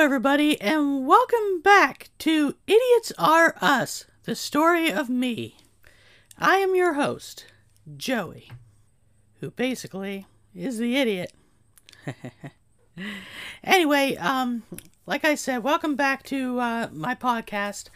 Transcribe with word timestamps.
everybody, 0.00 0.58
and 0.62 1.06
welcome 1.06 1.60
back 1.60 2.08
to 2.16 2.54
Idiots 2.66 3.12
Are 3.18 3.54
Us, 3.60 4.06
the 4.24 4.34
story 4.34 4.90
of 4.90 5.10
me. 5.10 5.58
I 6.38 6.56
am 6.56 6.74
your 6.74 6.94
host, 6.94 7.44
Joey, 7.98 8.50
who 9.40 9.50
basically 9.50 10.26
is 10.54 10.78
the 10.78 10.96
idiot. 10.96 11.34
anyway, 13.62 14.16
um, 14.16 14.62
like 15.04 15.26
I 15.26 15.34
said, 15.34 15.62
welcome 15.62 15.96
back 15.96 16.22
to 16.24 16.58
uh, 16.58 16.88
my 16.92 17.14
podcast. 17.14 17.90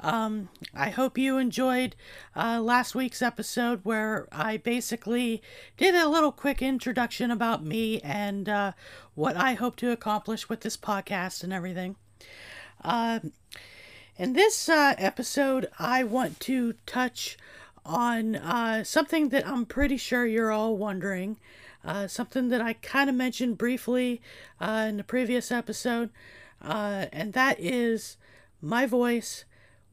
Um, 0.00 0.48
I 0.74 0.90
hope 0.90 1.18
you 1.18 1.38
enjoyed 1.38 1.96
uh, 2.36 2.60
last 2.60 2.94
week's 2.94 3.20
episode 3.20 3.80
where 3.82 4.28
I 4.30 4.56
basically 4.56 5.42
did 5.76 5.94
a 5.94 6.08
little 6.08 6.30
quick 6.30 6.62
introduction 6.62 7.30
about 7.30 7.64
me 7.64 8.00
and 8.02 8.48
uh, 8.48 8.72
what 9.14 9.36
I 9.36 9.54
hope 9.54 9.74
to 9.76 9.90
accomplish 9.90 10.48
with 10.48 10.60
this 10.60 10.76
podcast 10.76 11.42
and 11.42 11.52
everything. 11.52 11.96
Uh, 12.84 13.20
in 14.16 14.34
this 14.34 14.68
uh, 14.68 14.94
episode, 14.98 15.68
I 15.78 16.04
want 16.04 16.38
to 16.40 16.74
touch 16.86 17.36
on 17.84 18.36
uh, 18.36 18.84
something 18.84 19.30
that 19.30 19.46
I'm 19.48 19.66
pretty 19.66 19.96
sure 19.96 20.26
you're 20.26 20.52
all 20.52 20.76
wondering. 20.76 21.38
Uh, 21.84 22.06
something 22.06 22.48
that 22.48 22.60
I 22.60 22.74
kind 22.74 23.08
of 23.08 23.16
mentioned 23.16 23.56
briefly 23.56 24.20
in 24.60 24.96
the 24.96 25.04
previous 25.04 25.50
episode, 25.50 26.10
and 26.60 27.32
that 27.32 27.56
is 27.58 28.16
my 28.60 28.84
voice 28.84 29.44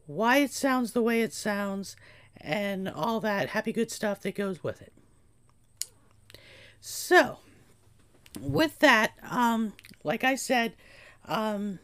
why 0.08 0.38
it 0.38 0.52
sounds 0.52 0.92
the 0.92 1.02
way 1.02 1.22
it 1.22 1.34
sounds, 1.34 1.96
and 2.40 2.88
all 2.88 3.20
that 3.22 3.50
happy 3.50 3.72
good 3.72 3.92
stuff 3.92 4.22
that 4.22 4.36
goes 4.36 4.64
with 4.64 4.82
it. 4.82 4.94
So, 6.80 7.40
with 8.40 8.80
that, 8.80 9.14
um, 9.24 9.74
like 10.04 10.24
I 10.24 10.36
said, 10.36 10.74
um, 11.28 11.80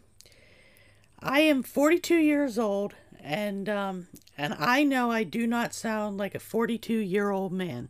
I 1.19 1.39
am 1.41 1.63
42 1.63 2.15
years 2.15 2.59
old, 2.59 2.93
and 3.19 3.67
um, 3.69 4.07
and 4.37 4.55
I 4.57 4.83
know 4.83 5.11
I 5.11 5.23
do 5.23 5.45
not 5.45 5.73
sound 5.73 6.17
like 6.17 6.35
a 6.35 6.39
42 6.39 6.93
year 6.93 7.31
old 7.31 7.51
man. 7.51 7.89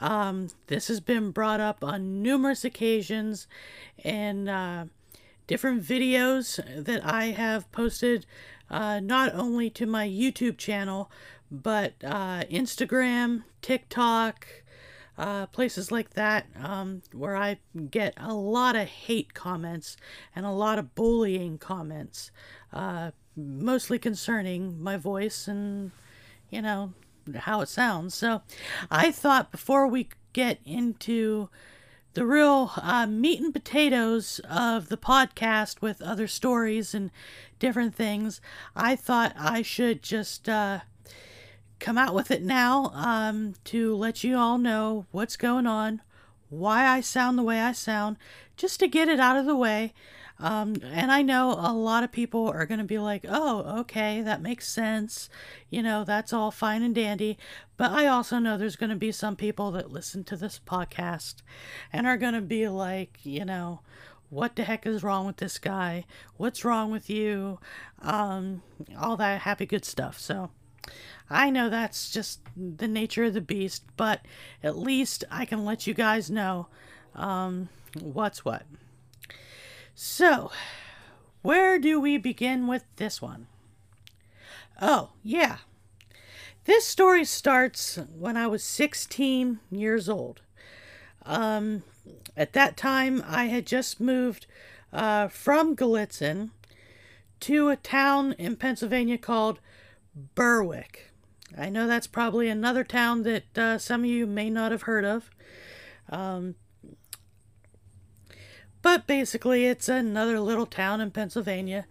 Um, 0.00 0.48
this 0.66 0.88
has 0.88 1.00
been 1.00 1.30
brought 1.30 1.60
up 1.60 1.84
on 1.84 2.22
numerous 2.22 2.64
occasions 2.64 3.46
in 4.02 4.48
uh, 4.48 4.86
different 5.46 5.82
videos 5.82 6.60
that 6.84 7.04
I 7.04 7.26
have 7.26 7.70
posted 7.72 8.26
uh, 8.72 8.98
not 8.98 9.34
only 9.34 9.70
to 9.70 9.86
my 9.86 10.08
YouTube 10.08 10.56
channel, 10.56 11.10
but 11.50 11.92
uh, 12.02 12.44
Instagram, 12.50 13.44
TikTok, 13.60 14.46
uh, 15.18 15.46
places 15.46 15.92
like 15.92 16.14
that, 16.14 16.46
um, 16.56 17.02
where 17.12 17.36
I 17.36 17.58
get 17.90 18.14
a 18.16 18.32
lot 18.32 18.74
of 18.74 18.88
hate 18.88 19.34
comments 19.34 19.96
and 20.34 20.46
a 20.46 20.50
lot 20.50 20.78
of 20.78 20.94
bullying 20.94 21.58
comments, 21.58 22.30
uh, 22.72 23.10
mostly 23.36 23.98
concerning 23.98 24.82
my 24.82 24.96
voice 24.96 25.46
and, 25.46 25.90
you 26.48 26.62
know, 26.62 26.94
how 27.36 27.60
it 27.60 27.68
sounds. 27.68 28.14
So 28.14 28.40
I 28.90 29.12
thought 29.12 29.52
before 29.52 29.86
we 29.86 30.08
get 30.32 30.58
into 30.64 31.50
the 32.14 32.26
real 32.26 32.70
uh, 32.76 33.06
meat 33.06 33.40
and 33.40 33.52
potatoes 33.52 34.40
of 34.48 34.88
the 34.88 34.96
podcast 34.96 35.80
with 35.80 36.02
other 36.02 36.26
stories 36.26 36.94
and 36.94 37.10
different 37.58 37.94
things, 37.94 38.40
I 38.76 38.96
thought 38.96 39.34
I 39.38 39.62
should 39.62 40.02
just 40.02 40.48
uh, 40.48 40.80
come 41.80 41.96
out 41.96 42.14
with 42.14 42.30
it 42.30 42.42
now 42.42 42.90
um, 42.94 43.54
to 43.64 43.94
let 43.94 44.22
you 44.22 44.36
all 44.36 44.58
know 44.58 45.06
what's 45.10 45.36
going 45.36 45.66
on, 45.66 46.02
why 46.48 46.86
I 46.86 47.00
sound 47.00 47.38
the 47.38 47.42
way 47.42 47.60
I 47.60 47.72
sound, 47.72 48.18
just 48.56 48.78
to 48.80 48.88
get 48.88 49.08
it 49.08 49.18
out 49.18 49.36
of 49.36 49.46
the 49.46 49.56
way. 49.56 49.94
Um, 50.42 50.74
and 50.82 51.12
I 51.12 51.22
know 51.22 51.52
a 51.52 51.72
lot 51.72 52.02
of 52.02 52.10
people 52.10 52.48
are 52.48 52.66
going 52.66 52.80
to 52.80 52.84
be 52.84 52.98
like, 52.98 53.24
oh, 53.28 53.80
okay, 53.82 54.22
that 54.22 54.42
makes 54.42 54.66
sense. 54.66 55.30
You 55.70 55.84
know, 55.84 56.02
that's 56.02 56.32
all 56.32 56.50
fine 56.50 56.82
and 56.82 56.92
dandy. 56.92 57.38
But 57.76 57.92
I 57.92 58.08
also 58.08 58.40
know 58.40 58.58
there's 58.58 58.74
going 58.74 58.90
to 58.90 58.96
be 58.96 59.12
some 59.12 59.36
people 59.36 59.70
that 59.70 59.92
listen 59.92 60.24
to 60.24 60.36
this 60.36 60.60
podcast 60.66 61.36
and 61.92 62.08
are 62.08 62.16
going 62.16 62.34
to 62.34 62.40
be 62.40 62.66
like, 62.66 63.20
you 63.22 63.44
know, 63.44 63.82
what 64.30 64.56
the 64.56 64.64
heck 64.64 64.84
is 64.84 65.04
wrong 65.04 65.26
with 65.26 65.36
this 65.36 65.58
guy? 65.58 66.06
What's 66.38 66.64
wrong 66.64 66.90
with 66.90 67.08
you? 67.08 67.60
Um, 68.00 68.62
all 68.98 69.16
that 69.18 69.42
happy 69.42 69.64
good 69.64 69.84
stuff. 69.84 70.18
So 70.18 70.50
I 71.30 71.50
know 71.50 71.70
that's 71.70 72.10
just 72.10 72.40
the 72.56 72.88
nature 72.88 73.22
of 73.24 73.34
the 73.34 73.40
beast, 73.40 73.84
but 73.96 74.26
at 74.60 74.76
least 74.76 75.22
I 75.30 75.44
can 75.44 75.64
let 75.64 75.86
you 75.86 75.94
guys 75.94 76.32
know 76.32 76.66
um, 77.14 77.68
what's 78.00 78.44
what. 78.44 78.64
So, 79.94 80.50
where 81.42 81.78
do 81.78 82.00
we 82.00 82.16
begin 82.16 82.66
with 82.66 82.84
this 82.96 83.20
one? 83.20 83.46
Oh, 84.80 85.10
yeah. 85.22 85.58
This 86.64 86.86
story 86.86 87.24
starts 87.24 87.98
when 88.16 88.36
I 88.36 88.46
was 88.46 88.64
16 88.64 89.60
years 89.70 90.08
old. 90.08 90.40
Um, 91.24 91.82
at 92.36 92.52
that 92.52 92.76
time, 92.76 93.22
I 93.26 93.46
had 93.46 93.66
just 93.66 94.00
moved 94.00 94.46
uh, 94.92 95.28
from 95.28 95.76
Gallitzin 95.76 96.50
to 97.40 97.68
a 97.68 97.76
town 97.76 98.34
in 98.38 98.56
Pennsylvania 98.56 99.18
called 99.18 99.58
Berwick. 100.34 101.10
I 101.56 101.68
know 101.68 101.86
that's 101.86 102.06
probably 102.06 102.48
another 102.48 102.84
town 102.84 103.24
that 103.24 103.58
uh, 103.58 103.78
some 103.78 104.04
of 104.04 104.10
you 104.10 104.26
may 104.26 104.48
not 104.48 104.72
have 104.72 104.82
heard 104.82 105.04
of. 105.04 105.30
Um, 106.08 106.54
but 108.82 109.06
basically, 109.06 109.66
it's 109.66 109.88
another 109.88 110.40
little 110.40 110.66
town 110.66 111.00
in 111.00 111.10
Pennsylvania. 111.10 111.86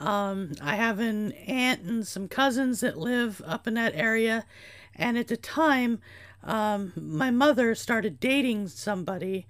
Um, 0.00 0.52
I 0.60 0.76
have 0.76 0.98
an 0.98 1.32
aunt 1.32 1.82
and 1.82 2.06
some 2.06 2.28
cousins 2.28 2.80
that 2.80 2.98
live 2.98 3.40
up 3.46 3.66
in 3.66 3.74
that 3.74 3.94
area. 3.94 4.44
And 4.96 5.16
at 5.16 5.28
the 5.28 5.36
time, 5.36 6.00
um, 6.42 6.92
my 6.96 7.30
mother 7.30 7.74
started 7.74 8.20
dating 8.20 8.68
somebody 8.68 9.46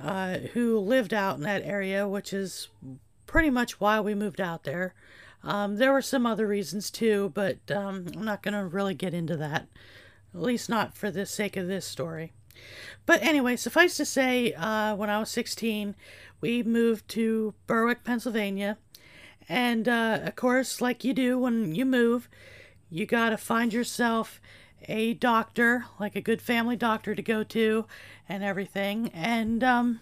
uh, 0.00 0.38
who 0.52 0.78
lived 0.78 1.14
out 1.14 1.36
in 1.36 1.42
that 1.42 1.64
area, 1.64 2.06
which 2.06 2.32
is 2.32 2.68
pretty 3.26 3.50
much 3.50 3.80
why 3.80 4.00
we 4.00 4.14
moved 4.14 4.40
out 4.40 4.64
there. 4.64 4.94
Um, 5.42 5.76
there 5.76 5.92
were 5.92 6.02
some 6.02 6.26
other 6.26 6.46
reasons 6.46 6.90
too, 6.90 7.30
but 7.34 7.58
um, 7.70 8.06
I'm 8.14 8.24
not 8.24 8.42
going 8.42 8.54
to 8.54 8.64
really 8.64 8.94
get 8.94 9.14
into 9.14 9.36
that, 9.36 9.68
at 10.34 10.40
least 10.42 10.68
not 10.68 10.96
for 10.96 11.10
the 11.10 11.24
sake 11.24 11.56
of 11.56 11.66
this 11.66 11.86
story. 11.86 12.32
But 13.04 13.22
anyway, 13.22 13.56
suffice 13.56 13.96
to 13.98 14.04
say, 14.04 14.52
uh, 14.54 14.96
when 14.96 15.10
I 15.10 15.18
was 15.18 15.30
16, 15.30 15.94
we 16.40 16.62
moved 16.62 17.08
to 17.10 17.54
Berwick, 17.66 18.04
Pennsylvania. 18.04 18.78
And 19.48 19.88
uh, 19.88 20.20
of 20.24 20.36
course, 20.36 20.80
like 20.80 21.04
you 21.04 21.14
do 21.14 21.38
when 21.38 21.74
you 21.74 21.84
move, 21.84 22.28
you 22.90 23.06
got 23.06 23.30
to 23.30 23.36
find 23.36 23.72
yourself 23.72 24.40
a 24.88 25.14
doctor, 25.14 25.86
like 25.98 26.16
a 26.16 26.20
good 26.20 26.42
family 26.42 26.76
doctor 26.76 27.14
to 27.14 27.22
go 27.22 27.42
to 27.42 27.86
and 28.28 28.42
everything. 28.44 29.10
And 29.14 29.62
um, 29.64 30.00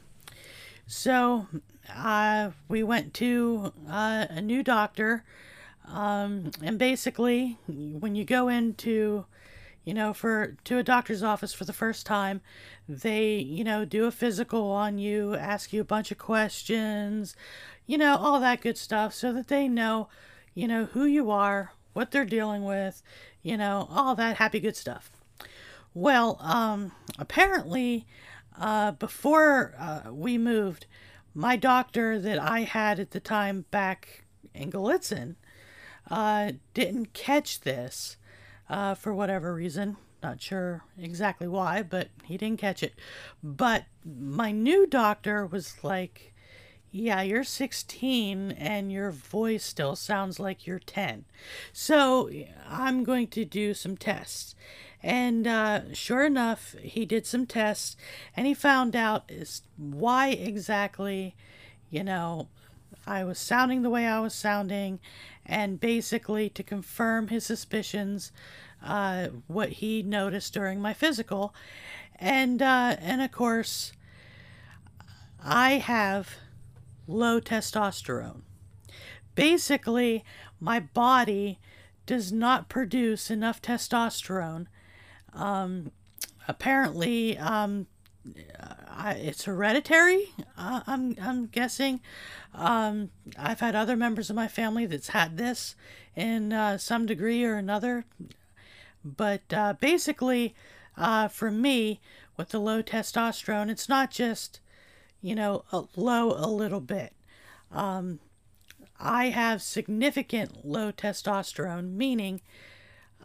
so 0.87 1.47
uh, 1.95 2.51
we 2.69 2.83
went 2.83 3.15
to 3.15 3.73
uh, 3.89 4.27
a 4.31 4.41
new 4.41 4.63
doctor. 4.63 5.25
Um, 5.87 6.51
and 6.63 6.79
basically, 6.79 7.59
when 7.67 8.15
you 8.15 8.25
go 8.25 8.49
into, 8.49 9.27
you 9.85 9.95
know, 9.95 10.13
for 10.13 10.57
to 10.65 10.79
a 10.79 10.83
doctor's 10.83 11.23
office 11.23 11.53
for 11.53 11.65
the 11.65 11.73
first 11.73 12.07
time, 12.07 12.41
they, 12.89 13.35
you 13.37 13.65
know, 13.65 13.85
do 13.85 14.07
a 14.07 14.11
physical 14.11 14.71
on 14.71 14.99
you, 14.99 15.35
ask 15.35 15.73
you 15.73 15.81
a 15.81 15.85
bunch 15.85 16.11
of 16.11 16.19
questions, 16.19 17.37
you 17.87 17.99
know, 17.99 18.17
all 18.17 18.41
that 18.41 18.63
good 18.63 18.79
stuff 18.79 19.13
so 19.13 19.33
that 19.33 19.49
they 19.49 19.69
know, 19.69 20.09
you 20.55 20.67
know, 20.67 20.87
who 20.87 21.05
you 21.05 21.31
are, 21.31 21.73
what 21.93 22.11
they're 22.11 22.25
dealing 22.25 22.65
with, 22.65 23.03
you 23.43 23.57
know, 23.57 23.87
all 23.91 24.15
that 24.15 24.37
happy 24.37 24.61
good 24.61 24.77
stuff. 24.77 25.11
Well, 25.93 26.39
um, 26.41 26.93
apparently, 27.19 28.07
uh, 28.59 28.93
before 28.93 29.75
uh, 29.79 30.13
we 30.13 30.39
moved, 30.39 30.87
my 31.35 31.57
doctor 31.57 32.19
that 32.19 32.39
I 32.39 32.61
had 32.61 32.99
at 32.99 33.11
the 33.11 33.21
time 33.21 33.65
back 33.71 34.25
in 34.55 34.71
Gallitzin 34.71 35.35
uh, 36.11 36.53
didn't 36.73 37.13
catch 37.13 37.61
this 37.61 38.17
uh, 38.69 38.95
for 38.95 39.15
whatever 39.15 39.55
reason. 39.55 39.97
Not 40.23 40.41
sure 40.41 40.85
exactly 40.99 41.47
why, 41.47 41.83
but 41.83 42.09
he 42.25 42.37
didn't 42.39 42.61
catch 42.61 42.83
it. 42.83 42.95
But 43.43 43.85
my 44.05 44.53
new 44.53 44.87
doctor 44.87 45.45
was 45.45 45.83
like, 45.85 46.35
yeah, 46.91 47.23
you're 47.23 47.45
16 47.45 48.53
and 48.53 48.93
your 48.93 49.11
voice 49.11 49.65
still 49.65 49.97
sounds 49.97 50.39
like 50.39 50.67
you're 50.67 50.79
10. 50.79 51.25
So 51.73 52.31
I'm 52.69 53.03
going 53.03 53.27
to 53.29 53.45
do 53.45 53.75
some 53.75 53.97
tests. 53.97 54.55
And 55.03 55.47
uh, 55.47 55.93
sure 55.93 56.25
enough, 56.25 56.77
he 56.81 57.05
did 57.05 57.27
some 57.27 57.47
tests 57.47 57.97
and 58.37 58.47
he 58.47 58.55
found 58.55 58.97
out 58.97 59.25
is 59.29 59.63
why 59.77 60.29
exactly, 60.29 61.35
you 61.91 62.05
know, 62.05 62.49
I 63.07 63.25
was 63.25 63.39
sounding 63.39 63.83
the 63.83 63.91
way 63.91 64.07
I 64.07 64.21
was 64.21 64.33
sounding. 64.33 65.01
And 65.47 65.79
basically, 65.79 66.49
to 66.51 66.63
confirm 66.63 67.29
his 67.29 67.45
suspicions, 67.45 68.33
uh, 68.83 69.29
what 69.47 69.71
he 69.71 70.03
noticed 70.03 70.55
during 70.55 70.81
my 70.81 70.93
physical. 70.93 71.55
And, 72.17 72.63
uh, 72.63 72.97
and 73.01 73.21
of 73.23 73.33
course, 73.33 73.93
I 75.43 75.73
have 75.73 76.37
low 77.07 77.41
testosterone. 77.41 78.43
basically, 79.35 80.25
my 80.61 80.79
body 80.81 81.59
does 82.07 82.33
not 82.33 82.69
produce 82.69 83.31
enough 83.31 83.61
testosterone. 83.61 84.67
Um, 85.33 85.91
apparently, 86.47 87.37
um, 87.39 87.87
I, 88.89 89.15
it's 89.15 89.45
hereditary. 89.45 90.33
Uh, 90.57 90.81
I'm 90.87 91.17
I'm 91.21 91.47
guessing. 91.47 92.01
Um, 92.55 93.11
I've 93.39 93.61
had 93.61 93.75
other 93.75 93.97
members 93.97 94.31
of 94.31 94.37
my 94.37 94.49
family 94.49 94.87
that's 94.87 95.09
had 95.09 95.37
this 95.37 95.75
in 96.17 96.53
uh, 96.53 96.79
some 96.79 97.07
degree 97.07 97.45
or 97.45 97.55
another, 97.55 98.05
but 99.05 99.43
uh, 99.53 99.75
basically, 99.81 100.55
uh, 100.97 101.29
for 101.29 101.51
me, 101.51 102.01
with 102.37 102.51
the 102.51 102.61
low 102.61 102.83
testosterone, 102.83 103.71
it's 103.71 103.89
not 103.89 104.11
just 104.11 104.61
you 105.21 105.35
know 105.35 105.65
a 105.73 105.85
low 105.97 106.33
a 106.33 106.49
little 106.49 106.81
bit. 106.81 107.13
Um, 107.71 108.21
I 108.99 109.31
have 109.31 109.61
significant 109.61 110.65
low 110.65 110.93
testosterone, 110.93 111.93
meaning 111.95 112.41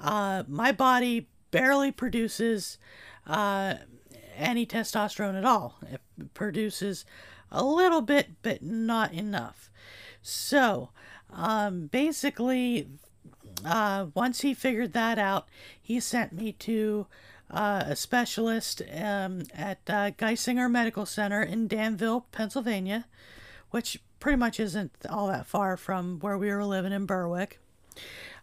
uh, 0.01 0.43
my 0.47 0.71
body 0.71 1.29
barely 1.51 1.91
produces 1.91 2.77
uh, 3.27 3.75
any 4.39 4.65
testosterone 4.65 5.37
at 5.37 5.45
all. 5.45 5.79
It 5.91 6.01
produces 6.33 7.05
a 7.51 7.63
little 7.63 8.01
bit, 8.01 8.29
but 8.41 8.61
not 8.63 9.13
enough. 9.13 9.69
So, 10.21 10.89
um, 11.31 11.87
basically, 11.87 12.87
uh, 13.65 14.07
once 14.13 14.41
he 14.41 14.53
figured 14.53 14.93
that 14.93 15.17
out, 15.19 15.47
he 15.81 15.99
sent 15.99 16.33
me 16.33 16.51
to 16.53 17.07
uh, 17.51 17.83
a 17.87 17.95
specialist 17.95 18.81
um, 18.93 19.43
at 19.53 19.79
uh, 19.87 20.11
Geisinger 20.11 20.69
Medical 20.69 21.05
Center 21.05 21.41
in 21.41 21.67
Danville, 21.67 22.25
Pennsylvania, 22.31 23.05
which 23.71 23.99
pretty 24.19 24.37
much 24.37 24.59
isn't 24.59 24.91
all 25.09 25.27
that 25.27 25.45
far 25.47 25.77
from 25.77 26.19
where 26.19 26.37
we 26.37 26.49
were 26.49 26.65
living 26.65 26.91
in 26.91 27.05
Berwick. 27.05 27.59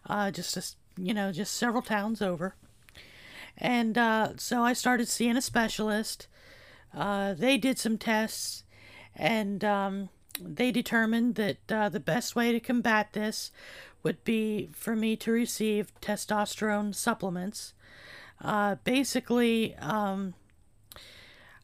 Uh, 0.05 0.31
just, 0.31 0.57
a, 0.57 0.63
you 1.01 1.13
know, 1.13 1.31
just 1.31 1.53
several 1.53 1.81
towns 1.81 2.21
over. 2.21 2.55
And 3.57 3.97
uh, 3.97 4.33
so 4.37 4.63
I 4.63 4.73
started 4.73 5.07
seeing 5.07 5.37
a 5.37 5.41
specialist. 5.41 6.27
Uh, 6.93 7.33
they 7.33 7.57
did 7.57 7.79
some 7.79 7.97
tests, 7.97 8.63
and 9.15 9.63
um, 9.63 10.09
they 10.39 10.71
determined 10.71 11.35
that 11.35 11.57
uh, 11.71 11.89
the 11.89 11.99
best 11.99 12.35
way 12.35 12.51
to 12.51 12.59
combat 12.59 13.13
this 13.13 13.51
would 14.03 14.23
be 14.23 14.69
for 14.73 14.95
me 14.95 15.15
to 15.17 15.31
receive 15.31 15.91
testosterone 16.01 16.93
supplements. 16.93 17.73
Uh, 18.41 18.75
basically, 18.83 19.75
um, 19.77 20.35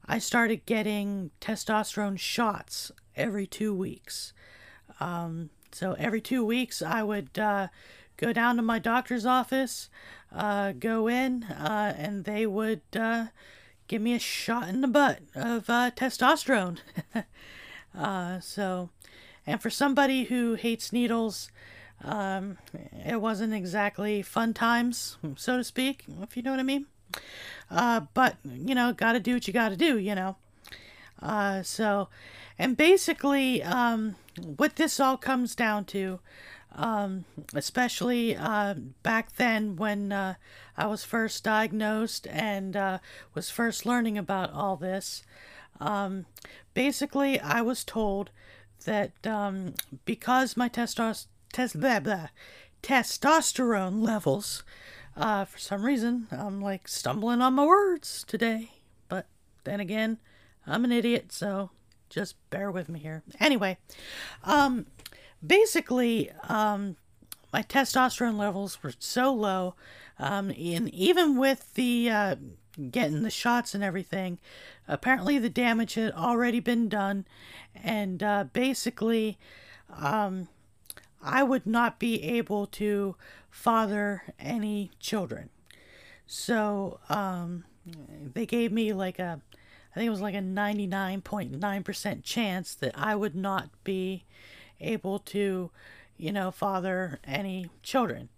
I 0.06 0.20
started 0.20 0.66
getting 0.66 1.32
testosterone 1.40 2.20
shots 2.20 2.92
every 3.16 3.46
two 3.48 3.74
weeks. 3.74 4.34
Um, 5.00 5.52
so 5.72 5.94
every 5.94 6.22
two 6.22 6.44
weeks, 6.44 6.82
I 6.82 7.04
would 7.04 7.38
uh, 7.38 7.68
go 8.18 8.34
down 8.34 8.56
to 8.58 8.62
my 8.62 8.80
doctor's 8.80 9.26
office, 9.26 9.90
uh, 10.34 10.72
go 10.74 11.08
in, 11.08 11.44
uh, 11.44 11.94
and 11.98 12.26
they 12.26 12.46
would 12.46 12.82
uh, 12.98 13.28
give 13.88 14.02
me 14.02 14.14
a 14.14 14.20
shot 14.20 14.68
in 14.68 14.82
the 14.82 14.88
butt 14.88 15.20
of 15.36 15.70
uh, 15.70 15.92
testosterone. 15.92 16.80
Uh, 17.96 18.40
so, 18.40 18.90
and 19.46 19.62
for 19.62 19.70
somebody 19.70 20.24
who 20.24 20.56
hates 20.56 20.92
needles, 20.92 21.52
um, 22.04 22.58
it 23.06 23.22
wasn't 23.22 23.54
exactly 23.54 24.24
fun 24.24 24.52
times, 24.52 25.18
so 25.36 25.58
to 25.58 25.64
speak, 25.64 26.04
if 26.24 26.36
you 26.36 26.42
know 26.42 26.50
what 26.50 26.60
I 26.60 26.64
mean. 26.64 26.88
Uh, 27.70 28.02
but, 28.16 28.38
you 28.44 28.74
know, 28.74 28.94
gotta 28.94 29.20
do 29.20 29.36
what 29.36 29.46
you 29.46 29.54
gotta 29.54 29.78
do, 29.78 30.00
you 30.00 30.16
know. 30.16 30.38
so, 31.62 32.10
and 32.58 32.76
basically, 32.76 33.62
um, 33.62 34.16
what 34.58 34.76
this 34.76 35.00
all 35.00 35.18
comes 35.18 35.56
down 35.56 35.86
to 35.86 36.20
um, 36.76 37.26
especially 37.54 38.36
uh, 38.36 38.76
back 39.04 39.36
then 39.36 39.76
when 39.76 40.12
uh, 40.12 40.36
I 40.78 40.88
was 40.88 41.04
first 41.04 41.44
diagnosed 41.44 42.28
and 42.28 42.76
uh, 42.76 42.98
was 43.34 43.50
first 43.50 43.86
learning 43.86 44.18
about 44.18 44.52
all 44.52 44.76
this. 44.76 45.24
Um, 45.80 46.26
basically, 46.74 47.40
I 47.40 47.62
was 47.62 47.84
told 47.84 48.32
that 48.86 49.12
um, 49.26 49.76
because 50.06 50.58
my 50.58 50.70
testos- 50.70 51.28
tes- 51.52 51.74
blah, 51.74 52.00
blah, 52.00 52.28
testosterone 52.82 54.02
levels, 54.02 54.64
uh, 55.16 55.46
for 55.46 55.60
some 55.60 55.84
reason, 55.86 56.28
I'm 56.32 56.62
like 56.62 56.88
stumbling 56.88 57.42
on 57.42 57.54
my 57.54 57.66
words 57.66 58.24
today. 58.28 58.72
But 59.10 59.28
then 59.64 59.80
again, 59.80 60.18
I'm 60.66 60.86
an 60.86 60.92
idiot, 60.92 61.32
so 61.32 61.70
just 62.10 62.36
bear 62.50 62.72
with 62.72 62.90
me 62.90 63.00
here. 63.00 63.24
Anyway, 63.40 63.78
um, 64.44 64.86
basically, 65.46 66.32
um, 66.48 66.96
my 67.52 67.62
testosterone 67.62 68.38
levels 68.38 68.82
were 68.82 68.94
so 69.00 69.34
low, 69.34 69.76
um, 70.20 70.50
and 70.52 70.90
even 70.94 71.38
with 71.38 71.74
the 71.76 72.10
uh, 72.10 72.36
getting 72.92 73.24
the 73.24 73.30
shots 73.30 73.76
and 73.76 73.84
everything, 73.84 74.40
apparently 74.88 75.38
the 75.38 75.50
damage 75.50 75.94
had 75.94 76.12
already 76.14 76.60
been 76.60 76.90
done, 76.90 77.26
and 77.76 78.24
uh, 78.24 78.46
basically, 78.54 79.38
um, 79.96 80.48
I 81.22 81.44
would 81.44 81.66
not 81.66 82.00
be 82.00 82.22
able 82.24 82.68
to 82.68 83.16
father 83.50 84.24
any 84.40 84.92
children. 85.00 85.50
So 86.26 87.00
um, 87.10 87.66
they 88.34 88.46
gave 88.46 88.72
me 88.72 88.94
like 88.94 89.20
a, 89.20 89.40
I 89.92 89.96
think 89.96 90.08
it 90.08 90.12
was 90.12 90.22
like 90.22 90.36
a 90.36 90.40
99.9% 90.40 92.24
chance 92.24 92.74
that 92.76 92.98
I 92.98 93.16
would 93.16 93.36
not 93.36 93.70
be 93.84 94.26
able 94.84 95.20
to, 95.20 95.72
you 96.18 96.32
know, 96.32 96.52
father 96.52 97.20
any 97.24 97.70
children. 97.82 98.30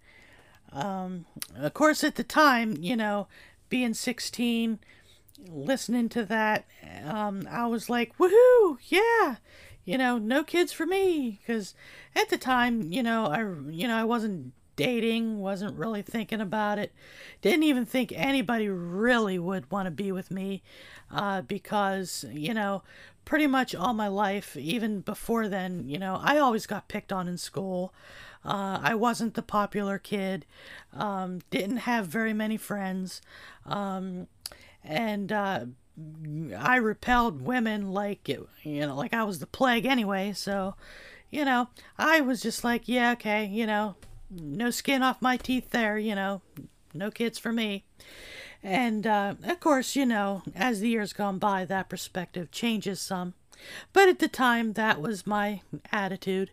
Um, 0.72 1.26
of 1.56 1.74
course, 1.74 2.04
at 2.04 2.16
the 2.16 2.24
time, 2.24 2.78
you 2.80 2.96
know, 2.96 3.28
being 3.70 3.94
16, 3.94 4.80
listening 5.50 6.10
to 6.10 6.26
that, 6.26 6.66
um, 7.06 7.48
I 7.50 7.68
was 7.68 7.90
like, 7.90 8.18
woohoo, 8.18 8.78
yeah, 8.88 9.38
you 9.86 9.98
know, 9.98 10.18
no 10.18 10.44
kids 10.44 10.72
for 10.72 10.86
me. 10.86 11.40
Because 11.42 11.74
at 12.16 12.30
the 12.30 12.38
time, 12.38 12.92
you 12.92 13.04
know, 13.04 13.26
I, 13.28 13.40
you 13.72 13.88
know, 13.88 13.96
I 13.96 14.04
wasn't 14.04 14.54
dating, 14.76 15.40
wasn't 15.40 15.78
really 15.78 16.02
thinking 16.02 16.42
about 16.42 16.80
it, 16.80 16.94
didn't 17.42 17.64
even 17.64 17.86
think 17.86 18.12
anybody 18.14 18.68
really 18.68 19.40
would 19.40 19.72
want 19.72 19.86
to 19.86 19.92
be 19.92 20.12
with 20.12 20.32
me 20.32 20.62
uh, 21.12 21.42
because, 21.42 22.26
you 22.32 22.54
know, 22.54 22.84
pretty 23.26 23.48
much 23.48 23.76
all 23.76 23.94
my 23.94 24.08
life, 24.08 24.56
even 24.56 25.02
before 25.02 25.48
then, 25.48 25.90
you 25.90 25.98
know, 25.98 26.20
I 26.22 26.38
always 26.38 26.66
got 26.66 26.88
picked 26.88 27.12
on 27.12 27.28
in 27.28 27.38
school. 27.38 27.94
Uh, 28.46 28.80
I 28.82 28.94
wasn't 28.94 29.34
the 29.34 29.42
popular 29.42 29.98
kid, 29.98 30.46
um, 30.94 31.40
didn't 31.50 31.78
have 31.78 32.06
very 32.06 32.32
many 32.34 32.58
friends, 32.58 33.22
um, 33.66 34.28
and 34.84 35.32
uh, 35.32 35.66
I 36.56 36.76
repelled 36.76 37.42
women 37.42 37.92
like 37.92 38.30
it, 38.30 38.42
you 38.62 38.82
know, 38.82 38.96
like 38.96 39.16
I 39.16 39.24
was 39.24 39.40
the 39.40 39.48
plague 39.48 39.86
anyway. 39.86 40.34
So, 40.34 40.76
you 41.32 41.44
know, 41.44 41.70
I 41.98 42.22
was 42.22 42.40
just 42.40 42.64
like, 42.64 42.88
yeah, 42.88 43.14
okay, 43.14 43.46
you 43.46 43.66
know, 43.66 43.96
no 44.30 44.70
skin 44.70 45.02
off 45.02 45.22
my 45.24 45.38
teeth 45.38 45.72
there, 45.72 45.98
you 45.98 46.14
know, 46.14 46.42
no 46.94 47.10
kids 47.10 47.40
for 47.40 47.52
me. 47.52 47.86
And 48.66 49.06
uh, 49.06 49.36
of 49.44 49.60
course, 49.60 49.96
you 49.96 50.08
know, 50.08 50.42
as 50.56 50.80
the 50.80 50.90
years 50.90 51.14
gone 51.14 51.38
by, 51.38 51.66
that 51.66 51.88
perspective 51.88 52.50
changes 52.50 53.00
some. 53.00 53.36
But 53.94 54.10
at 54.10 54.18
the 54.18 54.28
time, 54.28 54.74
that 54.74 55.00
was 55.00 55.28
my 55.28 55.62
attitude. 55.92 56.50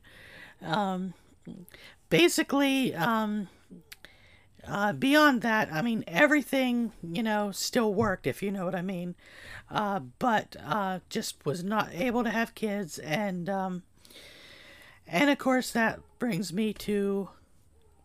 Um, 0.61 1.14
basically, 2.11 2.95
um, 2.95 3.49
uh, 4.69 4.92
beyond 4.92 5.40
that, 5.40 5.73
I 5.73 5.81
mean, 5.81 6.04
everything, 6.07 6.92
you 7.02 7.23
know, 7.23 7.50
still 7.50 7.95
worked, 7.95 8.26
if 8.26 8.42
you 8.42 8.52
know 8.52 8.66
what 8.66 8.75
I 8.75 8.83
mean. 8.83 9.14
Uh, 9.71 10.00
but 10.19 10.54
uh, 10.62 10.99
just 11.09 11.47
was 11.47 11.64
not 11.64 11.88
able 11.95 12.25
to 12.25 12.31
have 12.31 12.54
kids. 12.54 12.99
And, 12.99 13.49
um, 13.49 13.85
and 15.07 15.31
of 15.31 15.38
course, 15.38 15.71
that 15.71 16.00
brings 16.19 16.52
me 16.52 16.75
to 16.75 17.31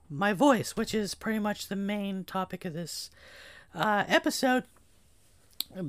my 0.10 0.32
voice, 0.32 0.78
which 0.78 0.96
is 0.96 1.14
pretty 1.14 1.40
much 1.40 1.68
the 1.68 1.76
main 1.76 2.24
topic 2.24 2.64
of 2.64 2.72
this 2.72 3.10
uh, 3.74 4.04
episode, 4.08 4.64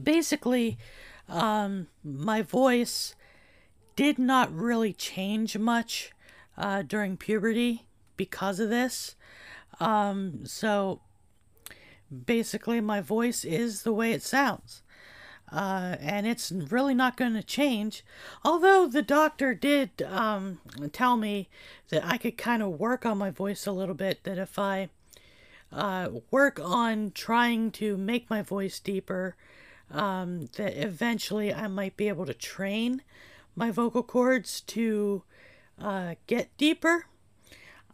basically, 0.02 0.78
um, 1.28 1.88
my 2.02 2.42
voice 2.42 3.14
did 3.97 4.18
not 4.18 4.54
really 4.54 4.92
change 4.92 5.58
much 5.58 6.12
uh, 6.56 6.82
during 6.82 7.16
puberty 7.16 7.87
because 8.16 8.61
of 8.61 8.70
this. 8.70 9.16
Um, 9.80 10.44
so 10.44 11.00
basically, 12.26 12.80
my 12.80 13.00
voice 13.00 13.44
is 13.44 13.82
the 13.82 13.92
way 13.92 14.12
it 14.12 14.23
sounds. 14.23 14.82
Uh, 15.50 15.97
and 16.00 16.26
it's 16.26 16.52
really 16.52 16.94
not 16.94 17.16
going 17.16 17.32
to 17.32 17.42
change. 17.42 18.04
Although 18.44 18.87
the 18.87 19.02
doctor 19.02 19.54
did 19.54 20.02
um, 20.02 20.61
tell 20.92 21.16
me 21.16 21.49
that 21.88 22.04
I 22.04 22.18
could 22.18 22.37
kind 22.37 22.62
of 22.62 22.78
work 22.78 23.06
on 23.06 23.16
my 23.16 23.30
voice 23.30 23.66
a 23.66 23.73
little 23.73 23.94
bit, 23.94 24.25
that 24.25 24.37
if 24.37 24.58
I 24.58 24.90
uh, 25.72 26.08
work 26.30 26.60
on 26.62 27.12
trying 27.12 27.70
to 27.72 27.96
make 27.96 28.30
my 28.30 28.42
voice 28.42 28.80
deeper, 28.80 29.37
um, 29.90 30.48
that 30.56 30.76
eventually 30.76 31.52
I 31.52 31.66
might 31.68 31.96
be 31.96 32.08
able 32.08 32.26
to 32.26 32.34
train 32.34 33.02
my 33.54 33.70
vocal 33.70 34.02
cords 34.02 34.60
to 34.62 35.22
uh, 35.80 36.14
get 36.26 36.56
deeper. 36.56 37.06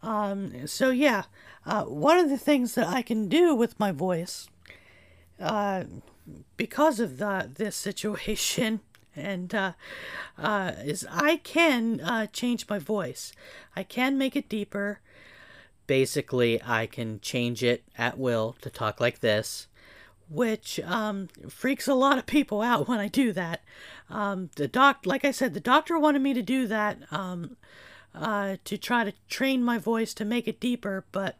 Um, 0.03 0.67
so, 0.67 0.91
yeah, 0.91 1.25
uh, 1.65 1.85
one 1.85 2.19
of 2.19 2.29
the 2.29 2.39
things 2.39 2.75
that 2.75 2.87
I 2.87 3.03
can 3.03 3.29
do 3.29 3.55
with 3.55 3.81
my 3.81 3.91
voice, 3.91 4.49
uh, 5.41 5.85
because 6.57 7.01
of 7.01 7.19
the, 7.19 7.51
this 7.55 7.75
situation, 7.75 8.81
and 9.17 9.55
uh, 9.55 9.73
uh, 10.39 10.73
is 10.85 11.07
I 11.11 11.37
can 11.37 12.01
uh, 12.01 12.27
change 12.27 12.69
my 12.69 12.79
voice. 12.79 13.33
I 13.77 13.83
can 13.83 14.19
make 14.19 14.37
it 14.37 14.49
deeper. 14.49 15.01
Basically, 15.87 16.61
I 16.63 16.87
can 16.87 17.21
change 17.21 17.63
it 17.63 17.85
at 17.97 18.19
will 18.19 18.57
to 18.63 18.71
talk 18.71 19.01
like 19.01 19.21
this 19.21 19.69
which 20.29 20.81
um, 20.81 21.29
freaks 21.49 21.87
a 21.87 21.95
lot 21.95 22.19
of 22.19 22.27
people 22.27 22.63
out 22.63 22.89
when 22.89 22.99
I 22.99 23.09
do 23.09 23.33
that. 23.33 23.63
Um, 24.11 24.51
the 24.57 24.69
doc, 24.69 25.03
like 25.05 25.25
I 25.25 25.31
said, 25.31 25.55
the 25.55 25.61
doctor 25.61 25.99
wanted 25.99 26.23
me 26.23 26.35
to 26.35 26.43
do 26.43 26.67
that 26.67 26.99
um, 27.11 27.57
uh, 28.15 28.57
to 28.65 28.79
try 28.79 29.05
to 29.05 29.13
train 29.29 29.63
my 29.65 29.79
voice 29.79 30.15
to 30.15 30.25
make 30.25 30.47
it 30.47 30.61
deeper, 30.61 31.05
but 31.13 31.37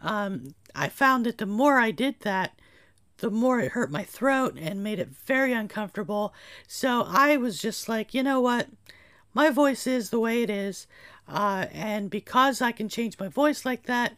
um, 0.00 0.54
I 0.74 0.88
found 0.88 1.26
that 1.26 1.38
the 1.38 1.46
more 1.46 1.78
I 1.78 1.90
did 1.90 2.20
that, 2.20 2.58
the 3.18 3.30
more 3.30 3.60
it 3.60 3.72
hurt 3.72 3.90
my 3.90 4.02
throat 4.02 4.58
and 4.60 4.82
made 4.82 4.98
it 4.98 5.08
very 5.08 5.52
uncomfortable. 5.52 6.34
So 6.66 7.04
I 7.06 7.36
was 7.36 7.60
just 7.60 7.88
like, 7.88 8.14
you 8.14 8.22
know 8.22 8.40
what? 8.40 8.68
My 9.34 9.50
voice 9.50 9.86
is 9.86 10.10
the 10.10 10.20
way 10.20 10.42
it 10.42 10.50
is. 10.50 10.86
Uh, 11.28 11.66
and 11.72 12.10
because 12.10 12.60
I 12.60 12.72
can 12.72 12.88
change 12.88 13.18
my 13.18 13.28
voice 13.28 13.64
like 13.64 13.84
that, 13.84 14.16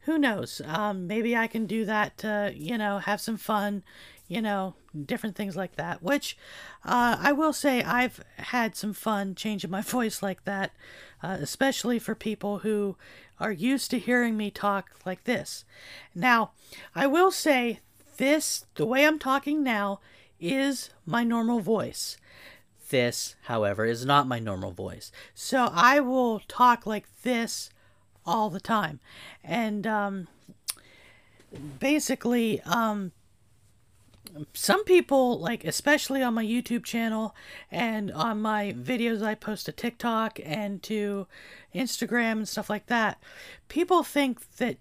who 0.00 0.18
knows? 0.18 0.60
Um, 0.66 1.06
maybe 1.06 1.36
I 1.36 1.46
can 1.46 1.66
do 1.66 1.84
that 1.86 2.18
to, 2.18 2.52
you 2.54 2.76
know, 2.76 2.98
have 2.98 3.20
some 3.20 3.38
fun, 3.38 3.82
you 4.28 4.42
know, 4.42 4.74
different 5.06 5.34
things 5.34 5.56
like 5.56 5.76
that. 5.76 6.02
Which 6.02 6.36
uh, 6.84 7.16
I 7.18 7.32
will 7.32 7.54
say 7.54 7.82
I've 7.82 8.22
had 8.36 8.76
some 8.76 8.92
fun 8.92 9.34
changing 9.34 9.70
my 9.70 9.80
voice 9.82 10.22
like 10.22 10.44
that, 10.44 10.72
uh, 11.22 11.38
especially 11.40 11.98
for 11.98 12.14
people 12.14 12.58
who 12.58 12.96
are 13.40 13.52
used 13.52 13.90
to 13.90 13.98
hearing 13.98 14.36
me 14.36 14.50
talk 14.50 14.90
like 15.04 15.24
this. 15.24 15.64
Now, 16.14 16.52
I 16.94 17.06
will 17.06 17.30
say 17.30 17.80
this, 18.18 18.66
the 18.76 18.86
way 18.86 19.06
I'm 19.06 19.18
talking 19.18 19.62
now, 19.62 20.00
is 20.38 20.90
my 21.06 21.24
normal 21.24 21.60
voice. 21.60 22.18
This, 22.94 23.34
however, 23.46 23.84
is 23.84 24.06
not 24.06 24.28
my 24.28 24.38
normal 24.38 24.70
voice. 24.70 25.10
So 25.34 25.68
I 25.72 25.98
will 25.98 26.38
talk 26.46 26.86
like 26.86 27.06
this 27.24 27.68
all 28.24 28.50
the 28.50 28.60
time. 28.60 29.00
And 29.42 29.84
um, 29.84 30.28
basically, 31.80 32.60
um, 32.60 33.10
some 34.52 34.84
people, 34.84 35.40
like, 35.40 35.64
especially 35.64 36.22
on 36.22 36.34
my 36.34 36.44
YouTube 36.44 36.84
channel 36.84 37.34
and 37.68 38.12
on 38.12 38.40
my 38.40 38.76
videos 38.78 39.22
I 39.22 39.34
post 39.34 39.66
to 39.66 39.72
TikTok 39.72 40.38
and 40.44 40.80
to 40.84 41.26
Instagram 41.74 42.32
and 42.32 42.48
stuff 42.48 42.70
like 42.70 42.86
that, 42.86 43.20
people 43.66 44.04
think 44.04 44.56
that 44.58 44.76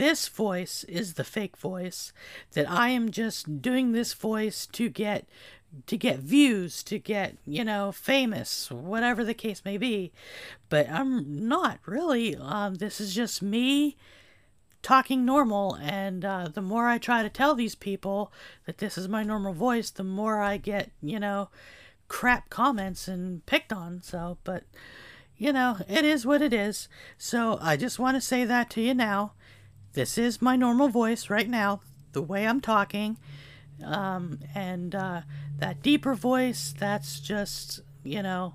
this 0.00 0.28
voice 0.28 0.82
is 0.84 1.14
the 1.14 1.24
fake 1.24 1.58
voice, 1.58 2.14
that 2.52 2.68
I 2.70 2.88
am 2.88 3.10
just 3.10 3.60
doing 3.60 3.92
this 3.92 4.14
voice 4.14 4.66
to 4.72 4.88
get 4.88 5.28
to 5.86 5.96
get 5.96 6.18
views, 6.18 6.82
to 6.84 6.98
get, 6.98 7.36
you 7.46 7.64
know, 7.64 7.92
famous, 7.92 8.70
whatever 8.70 9.22
the 9.22 9.34
case 9.34 9.62
may 9.62 9.76
be. 9.76 10.10
But 10.70 10.90
I'm 10.90 11.46
not 11.46 11.78
really. 11.84 12.34
Um, 12.34 12.76
this 12.76 12.98
is 13.00 13.14
just 13.14 13.42
me 13.42 13.96
talking 14.82 15.24
normal. 15.24 15.74
And 15.74 16.24
uh, 16.24 16.48
the 16.48 16.62
more 16.62 16.88
I 16.88 16.98
try 16.98 17.22
to 17.22 17.28
tell 17.28 17.54
these 17.54 17.76
people 17.76 18.32
that 18.64 18.78
this 18.78 18.98
is 18.98 19.06
my 19.06 19.22
normal 19.22 19.52
voice, 19.52 19.90
the 19.90 20.02
more 20.02 20.40
I 20.40 20.56
get, 20.56 20.90
you 21.02 21.20
know, 21.20 21.50
crap 22.08 22.50
comments 22.50 23.06
and 23.06 23.44
picked 23.46 23.72
on. 23.72 24.02
So, 24.02 24.38
but, 24.42 24.64
you 25.36 25.52
know, 25.52 25.76
it 25.88 26.04
is 26.04 26.26
what 26.26 26.42
it 26.42 26.52
is. 26.52 26.88
So 27.16 27.58
I 27.62 27.76
just 27.76 27.98
want 27.98 28.16
to 28.16 28.20
say 28.20 28.44
that 28.44 28.70
to 28.70 28.80
you 28.80 28.94
now. 28.94 29.34
This 29.92 30.16
is 30.16 30.40
my 30.40 30.56
normal 30.56 30.88
voice 30.88 31.30
right 31.30 31.48
now, 31.48 31.80
the 32.12 32.22
way 32.22 32.46
I'm 32.46 32.60
talking. 32.60 33.18
Um, 33.84 34.38
and 34.54 34.94
uh, 34.94 35.22
that 35.58 35.82
deeper 35.82 36.14
voice, 36.14 36.74
that's 36.78 37.18
just, 37.18 37.80
you 38.04 38.22
know, 38.22 38.54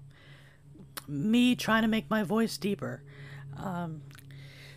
me 1.07 1.55
trying 1.55 1.81
to 1.81 1.87
make 1.87 2.09
my 2.09 2.23
voice 2.23 2.57
deeper. 2.57 3.03
Um, 3.57 4.01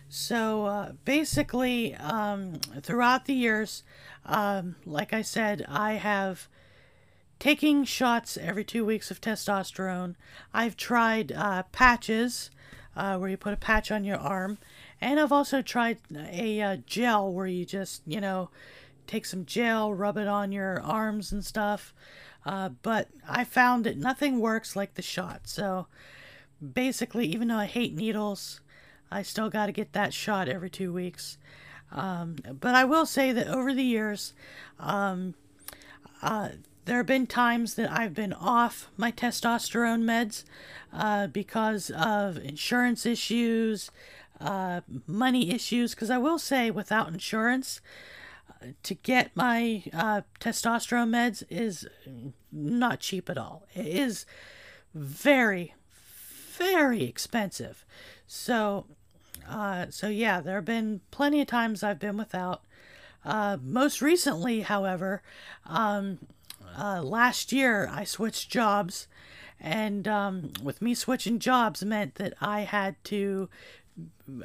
so 0.09 0.65
uh, 0.65 0.91
basically, 1.05 1.95
um, 1.95 2.55
throughout 2.81 3.25
the 3.25 3.33
years, 3.33 3.83
um, 4.25 4.75
like 4.85 5.13
I 5.13 5.21
said, 5.21 5.65
I 5.69 5.93
have 5.93 6.47
taking 7.39 7.85
shots 7.85 8.35
every 8.35 8.63
two 8.63 8.83
weeks 8.83 9.11
of 9.11 9.21
testosterone. 9.21 10.15
I've 10.53 10.75
tried 10.75 11.31
uh, 11.31 11.63
patches, 11.71 12.51
uh, 12.95 13.17
where 13.17 13.29
you 13.29 13.37
put 13.37 13.53
a 13.53 13.57
patch 13.57 13.91
on 13.91 14.03
your 14.03 14.17
arm, 14.17 14.57
and 15.01 15.19
I've 15.19 15.31
also 15.31 15.61
tried 15.61 15.97
a 16.15 16.61
uh, 16.61 16.77
gel 16.85 17.31
where 17.31 17.47
you 17.47 17.65
just, 17.65 18.01
you 18.05 18.19
know, 18.19 18.49
take 19.07 19.25
some 19.25 19.45
gel, 19.45 19.93
rub 19.93 20.17
it 20.17 20.27
on 20.27 20.51
your 20.51 20.81
arms 20.81 21.31
and 21.31 21.43
stuff. 21.43 21.93
Uh, 22.45 22.69
but 22.69 23.09
I 23.27 23.43
found 23.43 23.85
that 23.85 23.97
nothing 23.97 24.39
works 24.39 24.75
like 24.75 24.95
the 24.95 25.01
shot. 25.01 25.41
So 25.47 25.87
basically, 26.73 27.27
even 27.27 27.47
though 27.47 27.57
I 27.57 27.65
hate 27.65 27.95
needles, 27.95 28.61
I 29.11 29.23
still 29.23 29.49
got 29.49 29.65
to 29.65 29.71
get 29.71 29.93
that 29.93 30.13
shot 30.13 30.47
every 30.47 30.69
two 30.69 30.93
weeks. 30.93 31.37
Um, 31.91 32.35
but 32.59 32.75
I 32.75 32.85
will 32.85 33.05
say 33.05 33.31
that 33.31 33.47
over 33.47 33.73
the 33.73 33.83
years, 33.83 34.33
um, 34.79 35.33
uh, 36.21 36.49
there 36.85 36.97
have 36.97 37.05
been 37.05 37.27
times 37.27 37.75
that 37.75 37.91
I've 37.91 38.13
been 38.13 38.33
off 38.33 38.89
my 38.97 39.11
testosterone 39.11 40.03
meds 40.03 40.43
uh, 40.93 41.27
because 41.27 41.91
of 41.91 42.37
insurance 42.37 43.05
issues, 43.05 43.91
uh, 44.39 44.81
money 45.07 45.51
issues. 45.51 45.95
Because 45.95 46.09
I 46.09 46.17
will 46.17 46.39
say, 46.39 46.71
without 46.71 47.07
insurance, 47.09 47.81
to 48.83 48.93
get 48.93 49.35
my 49.35 49.83
uh, 49.93 50.21
testosterone 50.39 51.09
meds 51.09 51.43
is 51.49 51.87
not 52.51 52.99
cheap 52.99 53.29
at 53.29 53.37
all. 53.37 53.65
It 53.73 53.87
is 53.87 54.25
very, 54.93 55.73
very 56.57 57.03
expensive. 57.03 57.85
So, 58.27 58.85
uh, 59.47 59.87
so 59.89 60.07
yeah, 60.07 60.41
there 60.41 60.55
have 60.55 60.65
been 60.65 61.01
plenty 61.11 61.41
of 61.41 61.47
times 61.47 61.83
I've 61.83 61.99
been 61.99 62.17
without. 62.17 62.61
Uh, 63.25 63.57
most 63.61 64.01
recently, 64.01 64.61
however, 64.61 65.21
um, 65.65 66.19
uh, 66.77 67.01
last 67.01 67.51
year 67.51 67.89
I 67.91 68.03
switched 68.03 68.49
jobs, 68.49 69.07
and 69.59 70.07
um, 70.07 70.53
with 70.63 70.81
me 70.81 70.95
switching 70.95 71.39
jobs 71.39 71.83
meant 71.83 72.15
that 72.15 72.33
I 72.39 72.61
had 72.61 72.95
to 73.05 73.49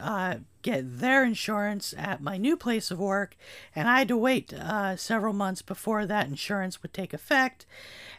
uh, 0.01 0.37
get 0.63 1.01
their 1.01 1.25
insurance 1.25 1.95
at 1.97 2.23
my 2.23 2.37
new 2.37 2.57
place 2.57 2.91
of 2.91 2.99
work, 2.99 3.37
and 3.75 3.89
I 3.89 3.99
had 3.99 4.09
to 4.09 4.17
wait 4.17 4.53
uh, 4.53 4.97
several 4.97 5.33
months 5.33 5.63
before 5.63 6.07
that 6.07 6.27
insurance 6.27 6.83
would 6.83 6.95
take 6.95 7.13
effect. 7.13 7.67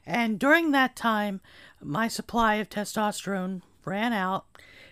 And 0.06 0.39
during 0.39 0.72
that 0.72 0.96
time, 0.96 1.42
my 1.82 2.08
supply 2.08 2.56
of 2.56 2.70
testosterone 2.70 3.62
ran 3.84 4.13
out, 4.13 4.46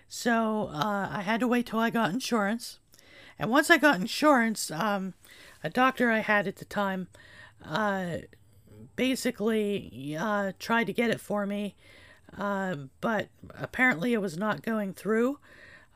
so 0.07 0.69
uh, 0.73 1.09
I 1.11 1.21
had 1.21 1.39
to 1.39 1.47
wait 1.47 1.67
till 1.67 1.79
I 1.79 1.89
got 1.89 2.11
insurance. 2.11 2.79
And 3.39 3.49
once 3.49 3.69
I 3.69 3.77
got 3.77 3.99
insurance, 3.99 4.69
um, 4.71 5.13
a 5.63 5.69
doctor 5.69 6.11
I 6.11 6.19
had 6.19 6.47
at 6.47 6.57
the 6.57 6.65
time 6.65 7.07
uh, 7.65 8.17
basically 8.95 10.15
uh, 10.19 10.51
tried 10.59 10.85
to 10.85 10.93
get 10.93 11.09
it 11.09 11.19
for 11.19 11.45
me, 11.45 11.75
uh, 12.37 12.75
but 13.01 13.29
apparently 13.57 14.13
it 14.13 14.21
was 14.21 14.37
not 14.37 14.61
going 14.61 14.93
through. 14.93 15.39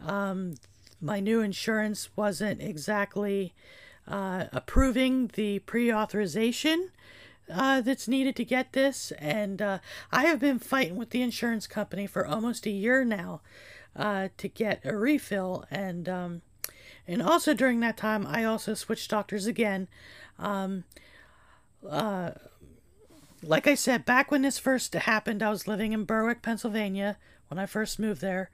Um, 0.06 0.56
my 1.02 1.20
new 1.20 1.42
insurance 1.42 2.10
wasn't 2.16 2.62
exactly 2.62 3.54
uh, 4.08 4.46
approving 4.52 5.32
the 5.34 5.60
pre 5.60 5.92
authorization 5.92 6.92
uh, 7.52 7.82
that's 7.82 8.08
needed 8.08 8.36
to 8.36 8.46
get 8.46 8.74
this. 8.74 9.12
And 9.20 9.62
uh, 9.62 9.80
I 10.12 10.26
have 10.26 10.40
been 10.40 10.60
fighting 10.60 10.96
with 10.96 11.12
the 11.12 11.22
insurance 11.22 11.68
company 11.68 12.08
for 12.08 12.26
almost 12.26 12.66
a 12.66 12.72
year 12.72 13.04
now 13.04 13.42
uh, 13.96 14.30
to 14.38 14.48
get 14.48 14.82
a 14.84 14.96
refill. 14.96 15.66
And, 15.70 16.10
um, 16.10 16.42
and 17.08 17.22
also 17.22 17.54
during 17.54 17.80
that 17.82 17.98
time, 17.98 18.26
I 18.26 18.44
also 18.44 18.74
switched 18.74 19.10
doctors 19.10 19.46
again. 19.46 19.88
Um, 20.40 20.84
uh, 21.88 22.32
like 23.44 23.68
I 23.68 23.76
said, 23.76 24.04
back 24.04 24.32
when 24.32 24.42
this 24.42 24.58
first 24.58 24.94
happened, 24.94 25.44
I 25.44 25.50
was 25.50 25.68
living 25.68 25.94
in 25.94 26.06
Berwick, 26.06 26.42
Pennsylvania 26.42 27.18
when 27.50 27.60
I 27.60 27.66
first 27.66 28.00
moved 28.00 28.22
there. 28.22 28.50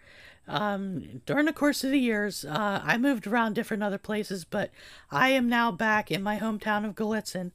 Um, 0.47 1.21
during 1.25 1.45
the 1.45 1.53
course 1.53 1.83
of 1.83 1.91
the 1.91 1.99
years, 1.99 2.43
uh, 2.43 2.81
I 2.83 2.97
moved 2.97 3.25
around 3.25 3.53
different 3.53 3.83
other 3.83 3.97
places, 3.97 4.43
but 4.43 4.71
I 5.09 5.29
am 5.29 5.47
now 5.47 5.71
back 5.71 6.11
in 6.11 6.21
my 6.21 6.37
hometown 6.37 6.85
of 6.85 6.95
Gallitzin. 6.95 7.51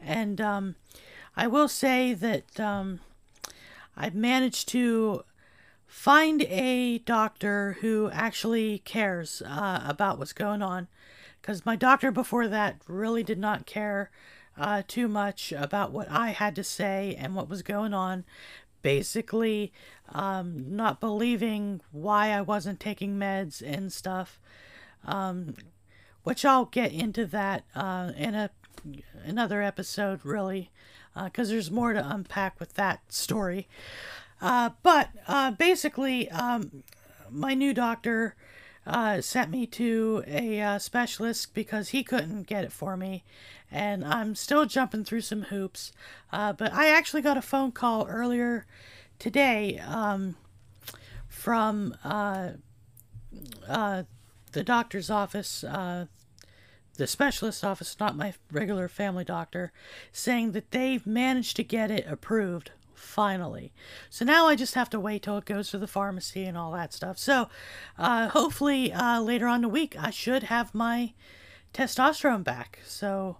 And 0.00 0.40
um, 0.40 0.76
I 1.36 1.46
will 1.46 1.68
say 1.68 2.14
that 2.14 2.60
um, 2.60 3.00
I've 3.96 4.14
managed 4.14 4.68
to 4.68 5.24
find 5.86 6.42
a 6.42 6.98
doctor 6.98 7.76
who 7.80 8.10
actually 8.12 8.78
cares 8.78 9.42
uh, 9.44 9.82
about 9.84 10.18
what's 10.18 10.32
going 10.32 10.62
on. 10.62 10.86
Because 11.40 11.66
my 11.66 11.74
doctor 11.74 12.12
before 12.12 12.46
that 12.48 12.76
really 12.86 13.22
did 13.22 13.38
not 13.38 13.66
care 13.66 14.10
uh, 14.58 14.82
too 14.86 15.08
much 15.08 15.52
about 15.52 15.92
what 15.92 16.10
I 16.10 16.30
had 16.30 16.54
to 16.56 16.64
say 16.64 17.16
and 17.18 17.34
what 17.34 17.48
was 17.48 17.62
going 17.62 17.94
on 17.94 18.24
basically 18.82 19.72
um, 20.12 20.74
not 20.74 21.00
believing 21.00 21.80
why 21.92 22.30
I 22.30 22.40
wasn't 22.40 22.80
taking 22.80 23.18
meds 23.18 23.62
and 23.64 23.92
stuff. 23.92 24.40
Um, 25.04 25.54
which 26.22 26.44
I'll 26.44 26.66
get 26.66 26.92
into 26.92 27.24
that 27.26 27.64
uh, 27.74 28.12
in 28.16 28.34
a 28.34 28.50
another 29.24 29.62
episode, 29.62 30.20
really, 30.24 30.70
because 31.14 31.48
uh, 31.48 31.52
there's 31.52 31.70
more 31.70 31.92
to 31.92 32.10
unpack 32.10 32.58
with 32.60 32.74
that 32.74 33.12
story. 33.12 33.68
Uh, 34.40 34.70
but 34.82 35.10
uh, 35.28 35.50
basically, 35.52 36.30
um, 36.30 36.82
my 37.30 37.54
new 37.54 37.74
doctor 37.74 38.34
uh, 38.86 39.20
sent 39.20 39.50
me 39.50 39.66
to 39.66 40.24
a 40.26 40.60
uh, 40.60 40.78
specialist 40.78 41.54
because 41.54 41.90
he 41.90 42.02
couldn't 42.02 42.46
get 42.46 42.64
it 42.64 42.72
for 42.72 42.96
me, 42.96 43.24
and 43.70 44.04
I'm 44.04 44.34
still 44.34 44.66
jumping 44.66 45.04
through 45.04 45.20
some 45.20 45.42
hoops. 45.42 45.92
Uh, 46.32 46.52
but 46.52 46.72
I 46.72 46.88
actually 46.88 47.22
got 47.22 47.36
a 47.36 47.42
phone 47.42 47.72
call 47.72 48.06
earlier 48.08 48.66
today 49.18 49.78
um, 49.78 50.36
from 51.28 51.94
uh, 52.02 52.50
uh, 53.68 54.02
the 54.52 54.64
doctor's 54.64 55.10
office, 55.10 55.62
uh, 55.62 56.06
the 56.96 57.06
specialist 57.06 57.64
office, 57.64 57.96
not 58.00 58.16
my 58.16 58.34
regular 58.50 58.88
family 58.88 59.24
doctor, 59.24 59.72
saying 60.12 60.52
that 60.52 60.70
they've 60.70 61.06
managed 61.06 61.56
to 61.56 61.64
get 61.64 61.90
it 61.90 62.06
approved 62.08 62.72
finally. 63.00 63.72
So 64.08 64.24
now 64.24 64.46
I 64.46 64.54
just 64.54 64.74
have 64.74 64.90
to 64.90 65.00
wait 65.00 65.22
till 65.22 65.38
it 65.38 65.44
goes 65.44 65.70
to 65.70 65.78
the 65.78 65.86
pharmacy 65.86 66.44
and 66.44 66.56
all 66.56 66.72
that 66.72 66.92
stuff. 66.92 67.18
So 67.18 67.48
uh, 67.98 68.28
hopefully 68.28 68.92
uh, 68.92 69.20
later 69.20 69.46
on 69.46 69.62
the 69.62 69.68
week 69.68 69.96
I 69.98 70.10
should 70.10 70.44
have 70.44 70.74
my 70.74 71.14
testosterone 71.72 72.44
back. 72.44 72.80
So 72.84 73.38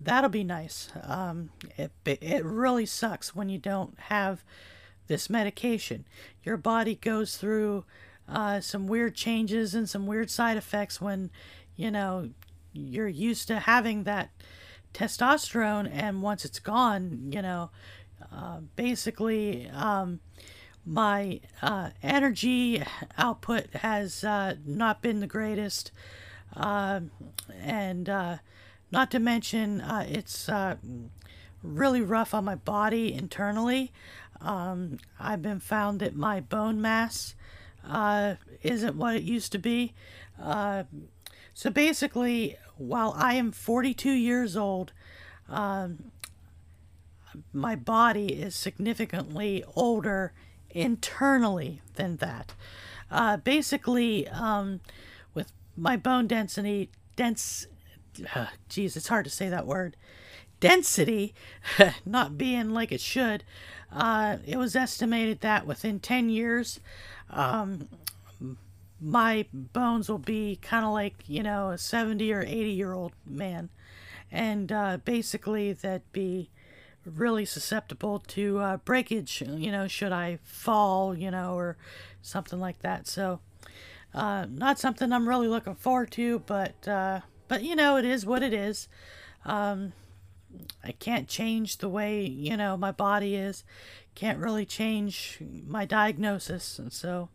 that'll 0.00 0.30
be 0.30 0.44
nice. 0.44 0.90
Um, 1.02 1.50
it 1.76 1.92
it 2.04 2.44
really 2.44 2.86
sucks 2.86 3.34
when 3.34 3.48
you 3.48 3.58
don't 3.58 3.98
have 3.98 4.44
this 5.06 5.30
medication. 5.30 6.04
Your 6.42 6.56
body 6.56 6.94
goes 6.94 7.36
through 7.36 7.84
uh, 8.28 8.60
some 8.60 8.86
weird 8.86 9.14
changes 9.14 9.74
and 9.74 9.88
some 9.88 10.06
weird 10.06 10.30
side 10.30 10.56
effects 10.56 11.00
when 11.00 11.30
you 11.76 11.90
know 11.90 12.30
you're 12.72 13.08
used 13.08 13.48
to 13.48 13.60
having 13.60 14.04
that 14.04 14.30
testosterone, 14.92 15.90
and 15.92 16.22
once 16.22 16.44
it's 16.44 16.60
gone, 16.60 17.30
you 17.32 17.42
know 17.42 17.70
uh, 18.34 18.60
basically, 18.76 19.68
um, 19.70 20.20
my 20.84 21.40
uh, 21.62 21.90
energy 22.02 22.82
output 23.16 23.72
has 23.74 24.24
uh, 24.24 24.56
not 24.66 25.02
been 25.02 25.20
the 25.20 25.26
greatest. 25.26 25.92
Um, 26.54 27.10
and 27.60 28.08
uh, 28.08 28.36
not 28.90 29.10
to 29.12 29.18
mention, 29.18 29.80
uh, 29.80 30.04
it's 30.08 30.48
really 31.62 32.02
rough 32.02 32.34
on 32.34 32.44
my 32.44 32.54
body 32.54 33.12
internally. 33.12 33.92
Um, 34.40 34.98
I've 35.18 35.42
been 35.42 35.60
found 35.60 36.00
that 36.00 36.14
my 36.14 36.40
bone 36.40 36.80
mass 36.80 37.34
isn't 38.62 38.96
what 38.96 39.16
it 39.16 39.22
used 39.22 39.52
to 39.52 39.58
be. 39.58 39.94
so 40.38 41.70
basically, 41.72 42.56
while 42.76 43.14
I 43.16 43.34
am 43.34 43.52
42 43.52 44.10
years 44.10 44.56
old, 44.56 44.92
um, 45.48 46.10
my 47.52 47.74
body 47.76 48.34
is 48.34 48.54
significantly 48.54 49.64
older 49.74 50.32
internally 50.70 51.80
than 51.94 52.16
that. 52.16 52.54
Uh, 53.10 53.36
basically, 53.36 54.28
um, 54.28 54.80
with 55.34 55.52
my 55.76 55.96
bone 55.96 56.26
density, 56.26 56.90
dense, 57.16 57.66
uh, 58.34 58.46
geez, 58.68 58.96
it's 58.96 59.08
hard 59.08 59.24
to 59.24 59.30
say 59.30 59.48
that 59.48 59.66
word, 59.66 59.96
density 60.60 61.34
not 62.06 62.38
being 62.38 62.70
like 62.70 62.90
it 62.90 63.00
should, 63.00 63.44
uh, 63.92 64.38
it 64.46 64.56
was 64.56 64.74
estimated 64.74 65.40
that 65.40 65.66
within 65.66 66.00
10 66.00 66.28
years, 66.28 66.80
um, 67.30 67.88
my 69.00 69.46
bones 69.52 70.08
will 70.08 70.18
be 70.18 70.58
kind 70.62 70.84
of 70.84 70.92
like, 70.92 71.14
you 71.26 71.42
know, 71.42 71.70
a 71.70 71.78
70 71.78 72.32
or 72.32 72.42
80 72.42 72.70
year 72.70 72.92
old 72.92 73.12
man. 73.24 73.68
And 74.32 74.72
uh, 74.72 74.98
basically, 75.04 75.72
that'd 75.72 76.10
be 76.12 76.50
really 77.04 77.44
susceptible 77.44 78.18
to 78.28 78.58
uh, 78.58 78.76
breakage, 78.78 79.42
you 79.46 79.70
know, 79.70 79.86
should 79.88 80.12
I 80.12 80.38
fall, 80.42 81.14
you 81.16 81.30
know, 81.30 81.54
or 81.54 81.76
something 82.22 82.58
like 82.60 82.80
that. 82.80 83.06
So, 83.06 83.40
uh, 84.14 84.46
not 84.48 84.78
something 84.78 85.12
I'm 85.12 85.28
really 85.28 85.48
looking 85.48 85.74
forward 85.74 86.10
to, 86.12 86.40
but, 86.40 86.86
uh, 86.86 87.20
but 87.48 87.62
you 87.62 87.76
know, 87.76 87.96
it 87.96 88.04
is 88.04 88.24
what 88.24 88.42
it 88.42 88.52
is. 88.52 88.88
Um, 89.44 89.92
I 90.82 90.92
can't 90.92 91.28
change 91.28 91.78
the 91.78 91.88
way, 91.88 92.24
you 92.24 92.56
know, 92.56 92.76
my 92.76 92.92
body 92.92 93.34
is. 93.34 93.64
Can't 94.14 94.38
really 94.38 94.64
change 94.64 95.38
my 95.66 95.84
diagnosis. 95.84 96.78
And 96.78 96.92
so, 96.92 97.28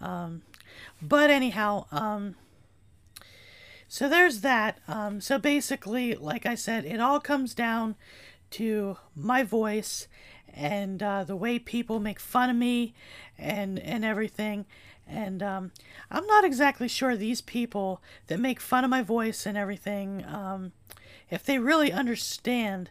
um, 0.00 0.42
but 1.00 1.30
anyhow, 1.30 1.86
um, 1.90 2.34
so 3.88 4.08
there's 4.08 4.42
that. 4.42 4.80
Um, 4.86 5.20
so 5.20 5.38
basically, 5.38 6.14
like 6.14 6.44
I 6.44 6.54
said, 6.54 6.84
it 6.84 7.00
all 7.00 7.20
comes 7.20 7.54
down 7.54 7.96
to 8.52 8.96
my 9.14 9.42
voice 9.42 10.08
and 10.54 11.02
uh, 11.02 11.24
the 11.24 11.36
way 11.36 11.58
people 11.58 12.00
make 12.00 12.18
fun 12.20 12.50
of 12.50 12.56
me 12.56 12.94
and 13.38 13.78
and 13.78 14.04
everything. 14.04 14.66
And 15.10 15.42
um, 15.42 15.72
i'm 16.10 16.26
not 16.26 16.44
exactly 16.44 16.86
sure 16.86 17.16
these 17.16 17.40
people 17.40 18.02
that 18.26 18.38
make 18.38 18.60
fun 18.60 18.84
of 18.84 18.90
my 18.90 19.00
voice 19.00 19.46
and 19.46 19.56
everything 19.56 20.22
um, 20.26 20.72
if 21.30 21.42
they 21.44 21.58
really 21.58 21.90
understand 21.90 22.90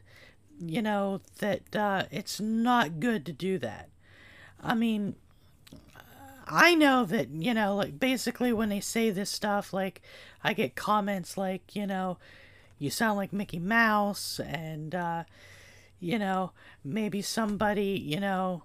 you 0.59 0.81
know 0.81 1.21
that 1.37 1.75
uh, 1.75 2.05
it's 2.09 2.39
not 2.39 2.99
good 2.99 3.23
to 3.27 3.33
do 3.33 3.59
that. 3.59 3.89
I 4.63 4.73
mean 4.73 5.15
i 6.49 6.73
know 6.73 7.03
that 7.03 7.29
you 7.29 7.53
know 7.53 7.75
like 7.75 7.99
basically 7.99 8.53
when 8.53 8.69
they 8.69 8.79
say 8.79 9.09
this 9.09 9.29
stuff 9.29 9.73
like 9.73 10.01
i 10.43 10.53
get 10.53 10.75
comments 10.75 11.37
like 11.37 11.75
you 11.75 11.85
know 11.85 12.17
you 12.79 12.89
sound 12.89 13.17
like 13.17 13.33
Mickey 13.33 13.59
Mouse, 13.59 14.39
and 14.39 14.93
uh, 14.93 15.23
you 15.99 16.19
know, 16.19 16.51
maybe 16.83 17.21
somebody, 17.21 18.01
you 18.03 18.19
know, 18.19 18.63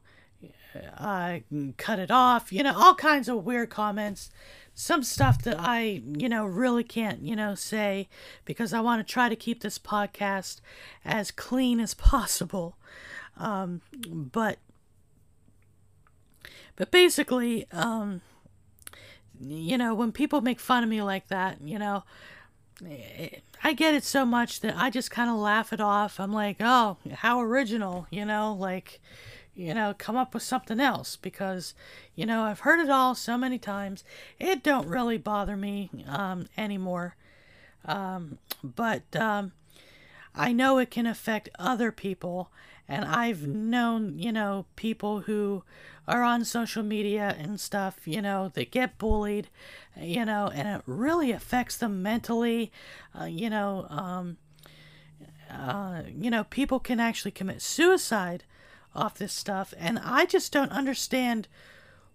uh, 0.98 1.38
cut 1.76 1.98
it 1.98 2.10
off, 2.10 2.52
you 2.52 2.62
know, 2.62 2.74
all 2.76 2.94
kinds 2.94 3.28
of 3.28 3.44
weird 3.44 3.70
comments. 3.70 4.30
Some 4.74 5.02
stuff 5.02 5.42
that 5.42 5.56
I, 5.58 6.02
you 6.16 6.28
know, 6.28 6.46
really 6.46 6.84
can't, 6.84 7.22
you 7.22 7.36
know, 7.36 7.54
say 7.54 8.08
because 8.44 8.72
I 8.72 8.80
want 8.80 9.06
to 9.06 9.12
try 9.12 9.28
to 9.28 9.36
keep 9.36 9.62
this 9.62 9.78
podcast 9.78 10.60
as 11.04 11.30
clean 11.30 11.78
as 11.78 11.92
possible. 11.92 12.76
Um, 13.36 13.82
but, 14.08 14.58
but 16.76 16.90
basically, 16.90 17.66
um, 17.70 18.22
you 19.40 19.76
know, 19.76 19.94
when 19.94 20.10
people 20.10 20.40
make 20.40 20.60
fun 20.60 20.82
of 20.82 20.88
me 20.88 21.02
like 21.02 21.28
that, 21.28 21.60
you 21.62 21.78
know, 21.78 22.04
I 23.64 23.72
get 23.74 23.94
it 23.94 24.04
so 24.04 24.24
much 24.24 24.60
that 24.60 24.76
I 24.76 24.90
just 24.90 25.10
kind 25.10 25.30
of 25.30 25.36
laugh 25.36 25.72
it 25.72 25.80
off. 25.80 26.18
I'm 26.18 26.32
like, 26.32 26.56
oh, 26.60 26.96
how 27.12 27.40
original, 27.40 28.06
you 28.10 28.24
know, 28.24 28.52
like, 28.52 29.00
you 29.54 29.74
know, 29.74 29.94
come 29.96 30.16
up 30.16 30.34
with 30.34 30.42
something 30.42 30.80
else 30.80 31.16
because, 31.16 31.74
you 32.14 32.26
know, 32.26 32.42
I've 32.42 32.60
heard 32.60 32.80
it 32.80 32.90
all 32.90 33.14
so 33.14 33.36
many 33.36 33.58
times. 33.58 34.02
It 34.40 34.62
don't 34.62 34.88
really 34.88 35.18
bother 35.18 35.56
me 35.56 35.90
um, 36.08 36.48
anymore. 36.56 37.16
Um, 37.84 38.38
but 38.62 39.14
um, 39.14 39.52
I 40.34 40.52
know 40.52 40.78
it 40.78 40.90
can 40.90 41.06
affect 41.06 41.50
other 41.58 41.92
people, 41.92 42.50
and 42.88 43.04
I've 43.04 43.46
known, 43.46 44.18
you 44.18 44.32
know, 44.32 44.66
people 44.76 45.20
who 45.20 45.62
are 46.08 46.22
on 46.22 46.44
social 46.44 46.82
media 46.82 47.36
and 47.38 47.60
stuff, 47.60 48.06
you 48.06 48.20
know, 48.20 48.50
that 48.54 48.70
get 48.70 48.98
bullied, 48.98 49.48
you 49.96 50.24
know, 50.24 50.50
and 50.52 50.68
it 50.68 50.82
really 50.86 51.30
affects 51.30 51.76
them 51.76 52.02
mentally. 52.02 52.72
Uh, 53.18 53.24
you 53.24 53.48
know, 53.48 53.86
um, 53.88 54.36
uh, 55.50 56.02
you 56.08 56.30
know, 56.30 56.44
people 56.44 56.80
can 56.80 56.98
actually 56.98 57.30
commit 57.30 57.62
suicide 57.62 58.44
off 58.94 59.18
this 59.18 59.32
stuff, 59.32 59.72
and 59.78 59.98
I 59.98 60.26
just 60.26 60.52
don't 60.52 60.72
understand 60.72 61.48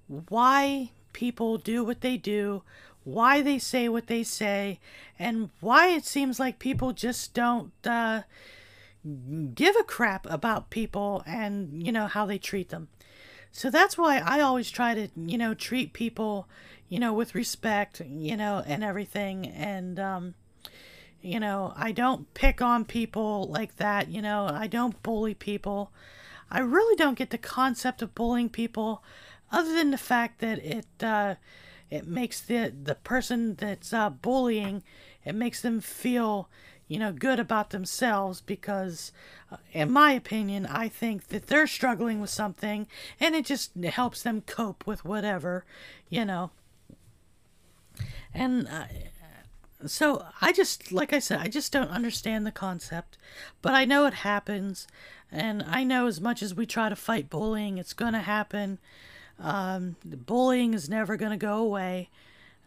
why 0.08 0.92
people 1.14 1.58
do 1.58 1.84
what 1.84 2.02
they 2.02 2.18
do, 2.18 2.64
why 3.04 3.42
they 3.42 3.58
say 3.58 3.88
what 3.90 4.08
they 4.08 4.24
say, 4.24 4.80
and 5.18 5.50
why 5.60 5.88
it 5.88 6.06
seems 6.06 6.40
like 6.40 6.60
people 6.60 6.94
just 6.94 7.34
don't 7.34 7.72
uh, 7.86 8.24
give 9.54 9.76
a 9.76 9.84
crap 9.84 10.26
about 10.30 10.70
people 10.70 11.24
and 11.26 11.86
you 11.86 11.91
know 11.91 12.08
how 12.08 12.26
they 12.26 12.38
treat 12.38 12.70
them. 12.70 12.88
So 13.52 13.70
that's 13.72 13.98
why 13.98 14.20
I 14.20 14.41
always 14.41 14.70
try 14.70 14.93
to, 14.93 15.08
you 15.15 15.38
know, 15.38 15.54
treat 15.54 15.93
people, 15.93 16.48
you 16.89 17.00
know, 17.00 17.13
with 17.13 17.34
respect, 17.34 18.02
you 18.06 18.38
know, 18.38 18.62
and 18.65 18.84
everything. 18.84 19.48
And, 19.48 20.00
um, 20.00 20.36
you 21.22 21.39
know, 21.39 21.74
I 21.76 21.91
don't 21.91 22.32
pick 22.34 22.62
on 22.62 22.86
people 22.86 23.48
like 23.48 23.78
that, 23.78 24.10
you 24.10 24.22
know, 24.22 24.48
I 24.52 24.67
don't 24.67 25.02
bully 25.02 25.34
people. 25.34 25.91
I 26.52 26.60
really 26.60 26.96
don't 26.96 27.17
get 27.17 27.32
the 27.32 27.38
concept 27.38 28.02
of 28.02 28.13
bullying 28.13 28.50
people 28.50 29.04
other 29.52 29.74
than 29.74 29.91
the 29.91 29.98
fact 29.98 30.39
that 30.39 30.60
it, 30.60 30.86
uh, 31.02 31.36
it 31.89 32.06
makes 32.06 32.39
the, 32.41 32.74
the 32.84 32.96
person 32.96 33.56
that's 33.56 33.91
uh, 33.91 34.10
bullying, 34.10 34.84
it 35.26 35.34
makes 35.34 35.62
them 35.62 35.82
feel, 35.82 36.48
you 36.88 37.00
know, 37.00 37.12
good 37.12 37.39
about 37.39 37.71
themselves 37.71 38.41
because, 38.41 39.12
uh, 39.52 39.58
in 39.73 39.91
my 39.91 40.12
opinion, 40.12 40.65
I 40.65 40.88
think 40.88 41.28
that 41.28 41.47
they're 41.47 41.67
struggling 41.67 42.21
with 42.21 42.30
something 42.30 42.88
and 43.19 43.36
it 43.36 43.45
just 43.45 43.76
helps 43.76 44.23
them 44.23 44.41
cope 44.41 44.88
with 44.88 45.04
whatever, 45.04 45.65
you 46.10 46.23
know. 46.23 46.52
And 48.34 48.67
uh, 48.67 48.86
so 49.86 50.26
I 50.41 50.54
just, 50.54 50.91
like 50.91 51.13
I 51.13 51.19
said, 51.19 51.39
I 51.39 51.47
just 51.47 51.71
don't 51.71 51.89
understand 51.89 52.45
the 52.45 52.52
concept, 52.52 53.17
but 53.62 53.73
I 53.73 53.86
know 53.86 54.06
it 54.06 54.13
happens. 54.15 54.88
And 55.32 55.63
I 55.67 55.84
know 55.84 56.08
as 56.08 56.21
much 56.21 56.41
as 56.41 56.56
we 56.56 56.65
try 56.65 56.88
to 56.89 56.95
fight 56.95 57.30
bullying, 57.30 57.78
it's 57.78 57.93
going 57.93 58.13
to 58.13 58.19
happen. 58.19 58.80
Um, 59.39 59.97
bullying 60.04 60.73
is 60.73 60.89
never 60.89 61.17
going 61.17 61.32
to 61.32 61.38
go 61.38 61.58
away, 61.58 62.10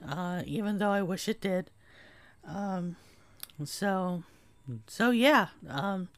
uh, 0.06 0.42
even 0.46 0.78
though 0.78 0.92
I 0.92 1.02
wish 1.02 1.26
it 1.26 1.40
did. 1.40 1.70
Um, 2.46 2.96
so, 3.64 4.22
so 4.86 5.10
yeah, 5.10 5.48
um, 5.68 6.08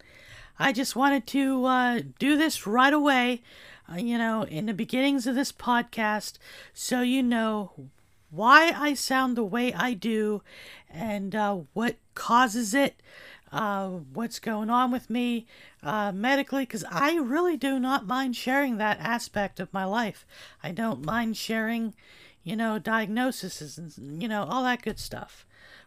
I 0.59 0.73
just 0.73 0.97
wanted 0.97 1.27
to 1.29 1.65
uh, 1.65 2.01
do 2.19 2.37
this 2.37 2.67
right 2.67 2.93
away, 2.93 3.43
uh, 3.91 3.97
you 3.97 4.19
know, 4.19 4.43
in 4.43 4.67
the 4.67 4.75
beginnings 4.75 5.27
of 5.27 5.35
this 5.35 5.53
podcast, 5.53 6.39
so 6.73 7.01
you 7.01 7.23
know 7.23 7.73
why 8.31 8.73
I 8.75 8.95
sound 8.95 9.37
the 9.37 9.45
way 9.45 9.73
I 9.75 9.93
do 9.93 10.43
and 10.91 11.35
uh, 11.35 11.61
what 11.73 11.97
causes 12.15 12.75
it, 12.75 13.03
uh, 13.51 13.89
what's 13.89 14.39
going 14.39 14.71
on 14.71 14.91
with 14.91 15.11
me 15.11 15.47
uh, 15.83 16.13
medically, 16.13 16.63
because 16.63 16.85
I 16.91 17.17
really 17.17 17.57
do 17.57 17.79
not 17.79 18.07
mind 18.07 18.37
sharing 18.37 18.77
that 18.77 19.01
aspect 19.01 19.61
of 19.61 19.73
my 19.73 19.85
life. 19.85 20.25
I 20.63 20.73
don't 20.73 21.05
mind 21.05 21.37
sharing, 21.37 21.95
you 22.43 22.57
know, 22.57 22.79
diagnoses 22.79 23.79
and, 23.79 24.23
you 24.23 24.29
know, 24.29 24.45
all 24.45 24.65
that 24.65 24.83
good 24.83 24.99
stuff 24.99 25.47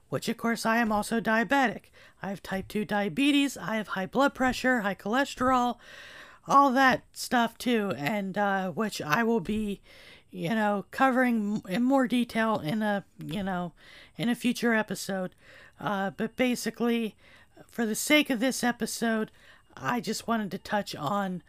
which 0.10 0.30
of 0.30 0.38
course 0.38 0.66
I 0.66 0.78
am 0.78 0.92
also 0.92 1.20
diabetic. 1.20 1.86
I 2.22 2.30
have 2.30 2.44
type 2.44 2.68
2 2.68 2.86
diabetes, 2.86 3.58
I 3.58 3.76
have 3.76 3.90
high 3.90 4.06
blood 4.06 4.34
pressure, 4.34 4.82
high 4.82 4.96
cholesterol, 4.96 5.78
all 6.48 6.72
that 6.72 7.04
stuff 7.12 7.58
too, 7.58 7.94
and 7.98 8.38
uh, 8.38 8.72
which 8.72 9.02
I 9.02 9.24
will 9.24 9.40
be, 9.40 9.82
you 10.32 10.50
know, 10.50 10.86
covering 10.92 11.62
in 11.68 11.84
more 11.84 12.08
detail 12.08 12.60
in 12.60 12.82
a, 12.82 13.04
you 13.24 13.44
know, 13.44 13.74
in 14.18 14.30
a 14.30 14.36
future 14.36 14.74
episode. 14.74 15.34
Uh, 15.80 16.12
but 16.12 16.36
basically, 16.36 17.16
for 17.68 17.86
the 17.86 17.96
sake 17.96 18.30
of 18.30 18.40
this 18.40 18.64
episode, 18.64 19.32
I 19.76 20.00
just 20.00 20.28
wanted 20.28 20.52
to 20.52 20.58
touch 20.58 20.96
on 20.96 21.42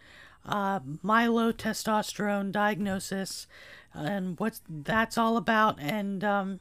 uh, 0.47 0.81
my 1.03 1.27
low 1.27 1.53
testosterone 1.53 2.53
diagnosis 2.53 3.47
and 3.93 4.39
what 4.39 4.61
that's 4.69 5.19
all 5.19 5.37
about, 5.37 5.79
and 5.81 6.23
um, 6.23 6.61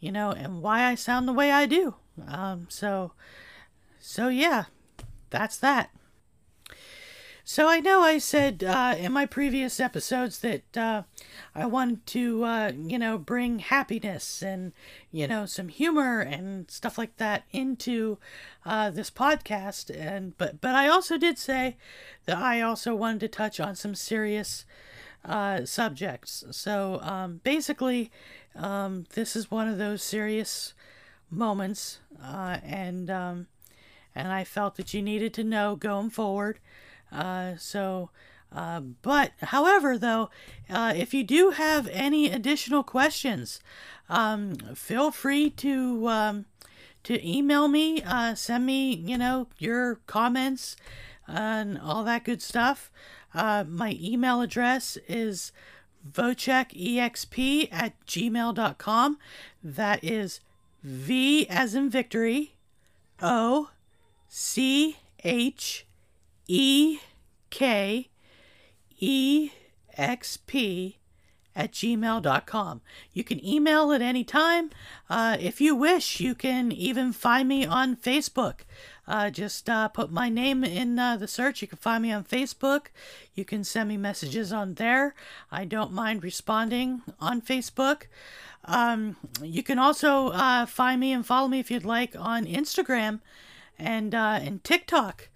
you 0.00 0.10
know, 0.10 0.30
and 0.30 0.62
why 0.62 0.84
I 0.84 0.94
sound 0.94 1.28
the 1.28 1.32
way 1.32 1.50
I 1.50 1.66
do. 1.66 1.94
Um, 2.26 2.66
so, 2.68 3.12
so 4.00 4.28
yeah, 4.28 4.64
that's 5.30 5.58
that. 5.58 5.90
So 7.48 7.68
I 7.68 7.78
know 7.78 8.00
I 8.00 8.18
said 8.18 8.64
uh, 8.64 8.96
in 8.98 9.12
my 9.12 9.24
previous 9.24 9.78
episodes 9.78 10.40
that 10.40 10.76
uh, 10.76 11.04
I 11.54 11.64
wanted 11.66 12.04
to, 12.06 12.42
uh, 12.42 12.72
you 12.76 12.98
know, 12.98 13.18
bring 13.18 13.60
happiness 13.60 14.42
and, 14.42 14.72
you 15.12 15.28
know, 15.28 15.46
some 15.46 15.68
humor 15.68 16.18
and 16.18 16.68
stuff 16.68 16.98
like 16.98 17.18
that 17.18 17.44
into 17.52 18.18
uh, 18.64 18.90
this 18.90 19.12
podcast. 19.12 19.96
And 19.96 20.36
but 20.36 20.60
but 20.60 20.74
I 20.74 20.88
also 20.88 21.16
did 21.16 21.38
say 21.38 21.76
that 22.24 22.36
I 22.36 22.62
also 22.62 22.96
wanted 22.96 23.20
to 23.20 23.28
touch 23.28 23.60
on 23.60 23.76
some 23.76 23.94
serious 23.94 24.64
uh, 25.24 25.64
subjects. 25.64 26.42
So 26.50 26.98
um, 27.00 27.42
basically, 27.44 28.10
um, 28.56 29.04
this 29.14 29.36
is 29.36 29.52
one 29.52 29.68
of 29.68 29.78
those 29.78 30.02
serious 30.02 30.74
moments, 31.30 32.00
uh, 32.20 32.58
and 32.64 33.08
um, 33.08 33.46
and 34.16 34.32
I 34.32 34.42
felt 34.42 34.74
that 34.74 34.92
you 34.92 35.00
needed 35.00 35.32
to 35.34 35.44
know 35.44 35.76
going 35.76 36.10
forward. 36.10 36.58
Uh, 37.12 37.54
so, 37.56 38.10
uh, 38.52 38.80
but 38.80 39.32
however, 39.40 39.98
though, 39.98 40.30
uh, 40.68 40.92
if 40.96 41.14
you 41.14 41.24
do 41.24 41.50
have 41.50 41.88
any 41.88 42.30
additional 42.30 42.82
questions, 42.82 43.60
um, 44.08 44.54
feel 44.74 45.10
free 45.10 45.50
to 45.50 46.08
um, 46.08 46.46
to 47.04 47.24
email 47.28 47.68
me, 47.68 48.02
uh, 48.02 48.34
send 48.34 48.66
me, 48.66 48.92
you 48.92 49.16
know, 49.16 49.46
your 49.58 50.00
comments 50.06 50.76
and 51.28 51.78
all 51.78 52.02
that 52.04 52.24
good 52.24 52.42
stuff. 52.42 52.90
Uh, 53.32 53.64
my 53.68 53.96
email 54.00 54.40
address 54.40 54.98
is 55.08 55.52
vochekexp 56.10 57.68
at 57.70 58.06
gmail.com. 58.06 59.18
That 59.62 60.02
is 60.02 60.40
V 60.82 61.48
as 61.48 61.74
in 61.74 61.90
victory, 61.90 62.54
O 63.22 63.70
C 64.28 64.96
H 65.22 65.85
E 66.48 66.98
K 67.50 68.08
E 68.98 69.50
X 69.96 70.36
P 70.36 70.98
at 71.56 71.72
gmail.com. 71.72 72.82
You 73.12 73.24
can 73.24 73.44
email 73.44 73.90
at 73.90 74.02
any 74.02 74.24
time. 74.24 74.70
Uh, 75.08 75.38
if 75.40 75.60
you 75.60 75.74
wish, 75.74 76.20
you 76.20 76.34
can 76.34 76.70
even 76.70 77.12
find 77.12 77.48
me 77.48 77.64
on 77.64 77.96
Facebook. 77.96 78.60
Uh, 79.08 79.30
just 79.30 79.70
uh, 79.70 79.88
put 79.88 80.12
my 80.12 80.28
name 80.28 80.62
in 80.62 80.98
uh, 80.98 81.16
the 81.16 81.26
search. 81.26 81.62
You 81.62 81.68
can 81.68 81.78
find 81.78 82.02
me 82.02 82.12
on 82.12 82.24
Facebook. 82.24 82.88
You 83.34 83.44
can 83.44 83.64
send 83.64 83.88
me 83.88 83.96
messages 83.96 84.52
on 84.52 84.74
there. 84.74 85.14
I 85.50 85.64
don't 85.64 85.92
mind 85.92 86.22
responding 86.22 87.02
on 87.20 87.40
Facebook. 87.40 88.02
Um, 88.66 89.16
you 89.42 89.62
can 89.62 89.78
also 89.78 90.28
uh, 90.28 90.66
find 90.66 91.00
me 91.00 91.12
and 91.12 91.24
follow 91.24 91.48
me 91.48 91.60
if 91.60 91.70
you'd 91.70 91.84
like 91.84 92.14
on 92.18 92.44
Instagram 92.44 93.20
and 93.78 94.14
uh, 94.14 94.40
and 94.42 94.62
TikTok. 94.62 95.28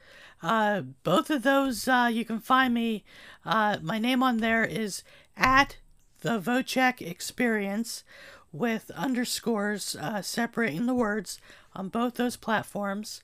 Uh, 0.43 0.81
both 1.03 1.31
of 1.31 1.43
those 1.43 1.87
uh, 1.87 2.09
you 2.11 2.25
can 2.25 2.41
find 2.41 2.73
me. 2.73 3.05
Uh, 3.45 3.79
my 3.83 3.99
name 3.99 4.23
on 4.23 4.39
there 4.39 4.65
is 4.65 5.03
at 5.37 5.77
the 6.21 6.41
Vocek 6.41 7.01
Experience 7.01 8.05
with 8.53 8.91
underscores 8.93 9.97
uh, 9.97 10.23
separating 10.23 10.87
the 10.87 10.95
words 10.95 11.41
on 11.75 11.89
both 11.89 12.15
those 12.15 12.37
platforms. 12.37 13.23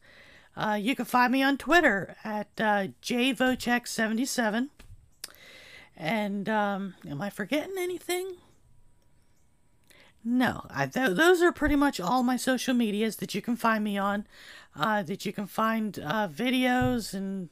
Uh, 0.57 0.79
you 0.81 0.97
can 0.97 1.05
find 1.05 1.33
me 1.33 1.43
on 1.43 1.59
Twitter 1.59 2.17
at 2.25 2.49
uh, 2.59 2.89
jvocek77. 3.03 4.69
And 5.97 6.49
um, 6.49 6.95
am 7.09 7.21
I 7.21 7.31
forgetting 7.31 7.77
anything? 7.79 8.37
No, 10.29 10.67
I, 10.71 10.87
th- 10.87 11.17
those 11.17 11.41
are 11.41 11.53
pretty 11.53 11.77
much 11.77 12.01
all 12.01 12.25
my 12.25 12.37
social 12.37 12.75
medias 12.75 13.17
that 13.17 13.33
you 13.33 13.41
can 13.41 13.55
find 13.55 13.85
me 13.85 13.97
on. 13.97 14.27
Uh, 14.75 15.03
that 15.05 15.25
you 15.25 15.33
can 15.33 15.47
find 15.47 15.99
uh, 16.05 16.29
videos 16.29 17.15
and 17.15 17.49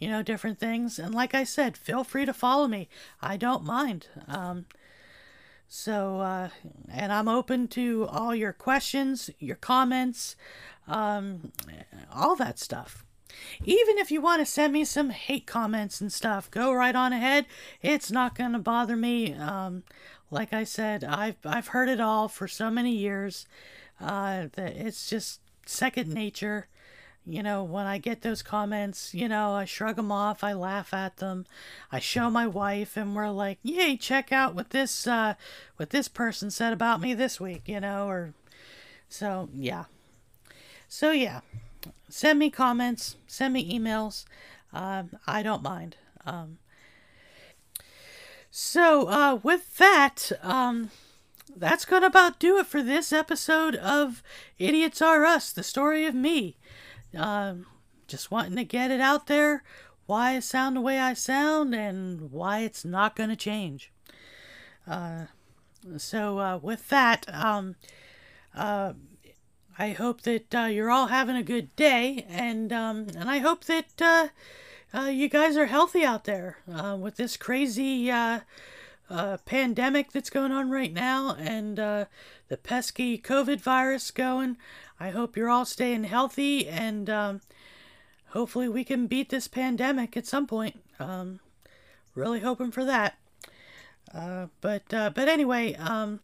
you 0.00 0.08
know 0.08 0.22
different 0.22 0.58
things. 0.58 0.98
And 0.98 1.14
like 1.14 1.32
I 1.32 1.44
said, 1.44 1.76
feel 1.76 2.02
free 2.02 2.26
to 2.26 2.32
follow 2.32 2.66
me. 2.66 2.88
I 3.22 3.36
don't 3.36 3.64
mind. 3.64 4.08
Um, 4.26 4.66
so, 5.68 6.20
uh, 6.20 6.48
and 6.90 7.12
I'm 7.12 7.28
open 7.28 7.68
to 7.68 8.08
all 8.10 8.34
your 8.34 8.52
questions, 8.52 9.30
your 9.38 9.56
comments 9.56 10.34
um, 10.88 11.52
all 12.12 12.34
that 12.36 12.58
stuff. 12.58 13.04
Even 13.64 13.98
if 13.98 14.10
you 14.10 14.20
want 14.20 14.40
to 14.40 14.46
send 14.46 14.72
me 14.72 14.84
some 14.84 15.10
hate 15.10 15.46
comments 15.46 16.00
and 16.00 16.12
stuff, 16.12 16.50
go 16.50 16.72
right 16.72 16.96
on 16.96 17.12
ahead. 17.12 17.46
It's 17.82 18.10
not 18.10 18.34
going 18.34 18.52
to 18.52 18.58
bother 18.58 18.96
me. 18.96 19.34
Um, 19.34 19.84
like 20.30 20.52
I 20.52 20.64
said, 20.64 21.04
I've 21.04 21.36
I've 21.44 21.68
heard 21.68 21.88
it 21.88 22.00
all 22.00 22.28
for 22.28 22.48
so 22.48 22.70
many 22.70 22.92
years 22.92 23.46
uh, 24.00 24.48
that 24.52 24.76
it's 24.76 25.08
just 25.08 25.40
second 25.66 26.12
nature. 26.12 26.68
You 27.26 27.42
know, 27.42 27.62
when 27.62 27.84
I 27.84 27.98
get 27.98 28.22
those 28.22 28.42
comments, 28.42 29.12
you 29.12 29.28
know, 29.28 29.52
I 29.52 29.66
shrug 29.66 29.96
them 29.96 30.10
off, 30.10 30.42
I 30.42 30.54
laugh 30.54 30.94
at 30.94 31.18
them, 31.18 31.44
I 31.92 31.98
show 31.98 32.30
my 32.30 32.46
wife, 32.46 32.96
and 32.96 33.14
we're 33.14 33.28
like, 33.28 33.58
"Yay! 33.62 33.96
Check 33.96 34.32
out 34.32 34.54
what 34.54 34.70
this 34.70 35.06
uh, 35.06 35.34
what 35.76 35.90
this 35.90 36.08
person 36.08 36.50
said 36.50 36.72
about 36.72 37.00
me 37.00 37.12
this 37.14 37.38
week," 37.38 37.62
you 37.66 37.80
know, 37.80 38.08
or 38.08 38.32
so 39.08 39.48
yeah. 39.54 39.84
So, 40.88 41.10
yeah, 41.10 41.40
send 42.08 42.38
me 42.38 42.50
comments, 42.50 43.16
send 43.26 43.52
me 43.52 43.78
emails. 43.78 44.24
Um, 44.72 45.10
I 45.26 45.42
don't 45.42 45.62
mind. 45.62 45.96
Um, 46.24 46.58
so, 48.60 49.08
uh, 49.08 49.36
with 49.36 49.76
that, 49.76 50.32
um, 50.42 50.90
that's 51.56 51.84
going 51.84 52.02
to 52.02 52.08
about 52.08 52.40
do 52.40 52.58
it 52.58 52.66
for 52.66 52.82
this 52.82 53.12
episode 53.12 53.76
of 53.76 54.20
Idiots 54.58 55.00
Are 55.00 55.24
Us, 55.24 55.52
the 55.52 55.62
story 55.62 56.06
of 56.06 56.14
me. 56.16 56.56
Um, 57.16 57.66
just 58.08 58.32
wanting 58.32 58.56
to 58.56 58.64
get 58.64 58.90
it 58.90 59.00
out 59.00 59.28
there 59.28 59.62
why 60.06 60.32
I 60.34 60.40
sound 60.40 60.74
the 60.74 60.80
way 60.80 60.98
I 60.98 61.14
sound 61.14 61.72
and 61.72 62.32
why 62.32 62.62
it's 62.62 62.84
not 62.84 63.14
going 63.14 63.30
to 63.30 63.36
change. 63.36 63.92
Uh, 64.88 65.26
so, 65.96 66.40
uh, 66.40 66.58
with 66.60 66.88
that, 66.88 67.32
um, 67.32 67.76
uh, 68.56 68.94
I 69.78 69.90
hope 69.90 70.22
that 70.22 70.52
uh, 70.52 70.62
you're 70.62 70.90
all 70.90 71.06
having 71.06 71.36
a 71.36 71.44
good 71.44 71.76
day, 71.76 72.26
and 72.28 72.72
um, 72.72 73.06
and 73.16 73.30
I 73.30 73.38
hope 73.38 73.66
that 73.66 74.02
uh, 74.02 74.28
uh, 74.94 75.02
you 75.02 75.28
guys 75.28 75.56
are 75.56 75.66
healthy 75.66 76.04
out 76.04 76.24
there 76.24 76.58
uh, 76.72 76.96
with 76.98 77.16
this 77.16 77.36
crazy 77.36 78.10
uh, 78.10 78.40
uh, 79.10 79.36
pandemic 79.44 80.12
that's 80.12 80.30
going 80.30 80.52
on 80.52 80.70
right 80.70 80.92
now, 80.92 81.34
and 81.38 81.76
the 81.76 82.56
pesky 82.62 83.18
COVID 83.18 83.60
virus 83.60 84.10
going. 84.10 84.56
I 85.00 85.10
hope 85.10 85.36
you're 85.36 85.50
all 85.50 85.64
staying 85.64 86.04
healthy 86.04 86.68
and 86.68 87.08
um, 87.08 87.40
hopefully 88.28 88.68
we 88.68 88.84
can 88.84 89.06
beat 89.06 89.30
this 89.30 89.46
pandemic 89.46 90.16
at 90.16 90.26
some 90.26 90.46
point. 90.46 90.80
Um, 90.98 91.40
really 92.14 92.40
hoping 92.40 92.72
for 92.72 92.84
that. 92.84 93.16
Uh, 94.12 94.46
but 94.60 94.92
uh, 94.92 95.10
but 95.14 95.28
anyway, 95.28 95.74
um, 95.74 96.20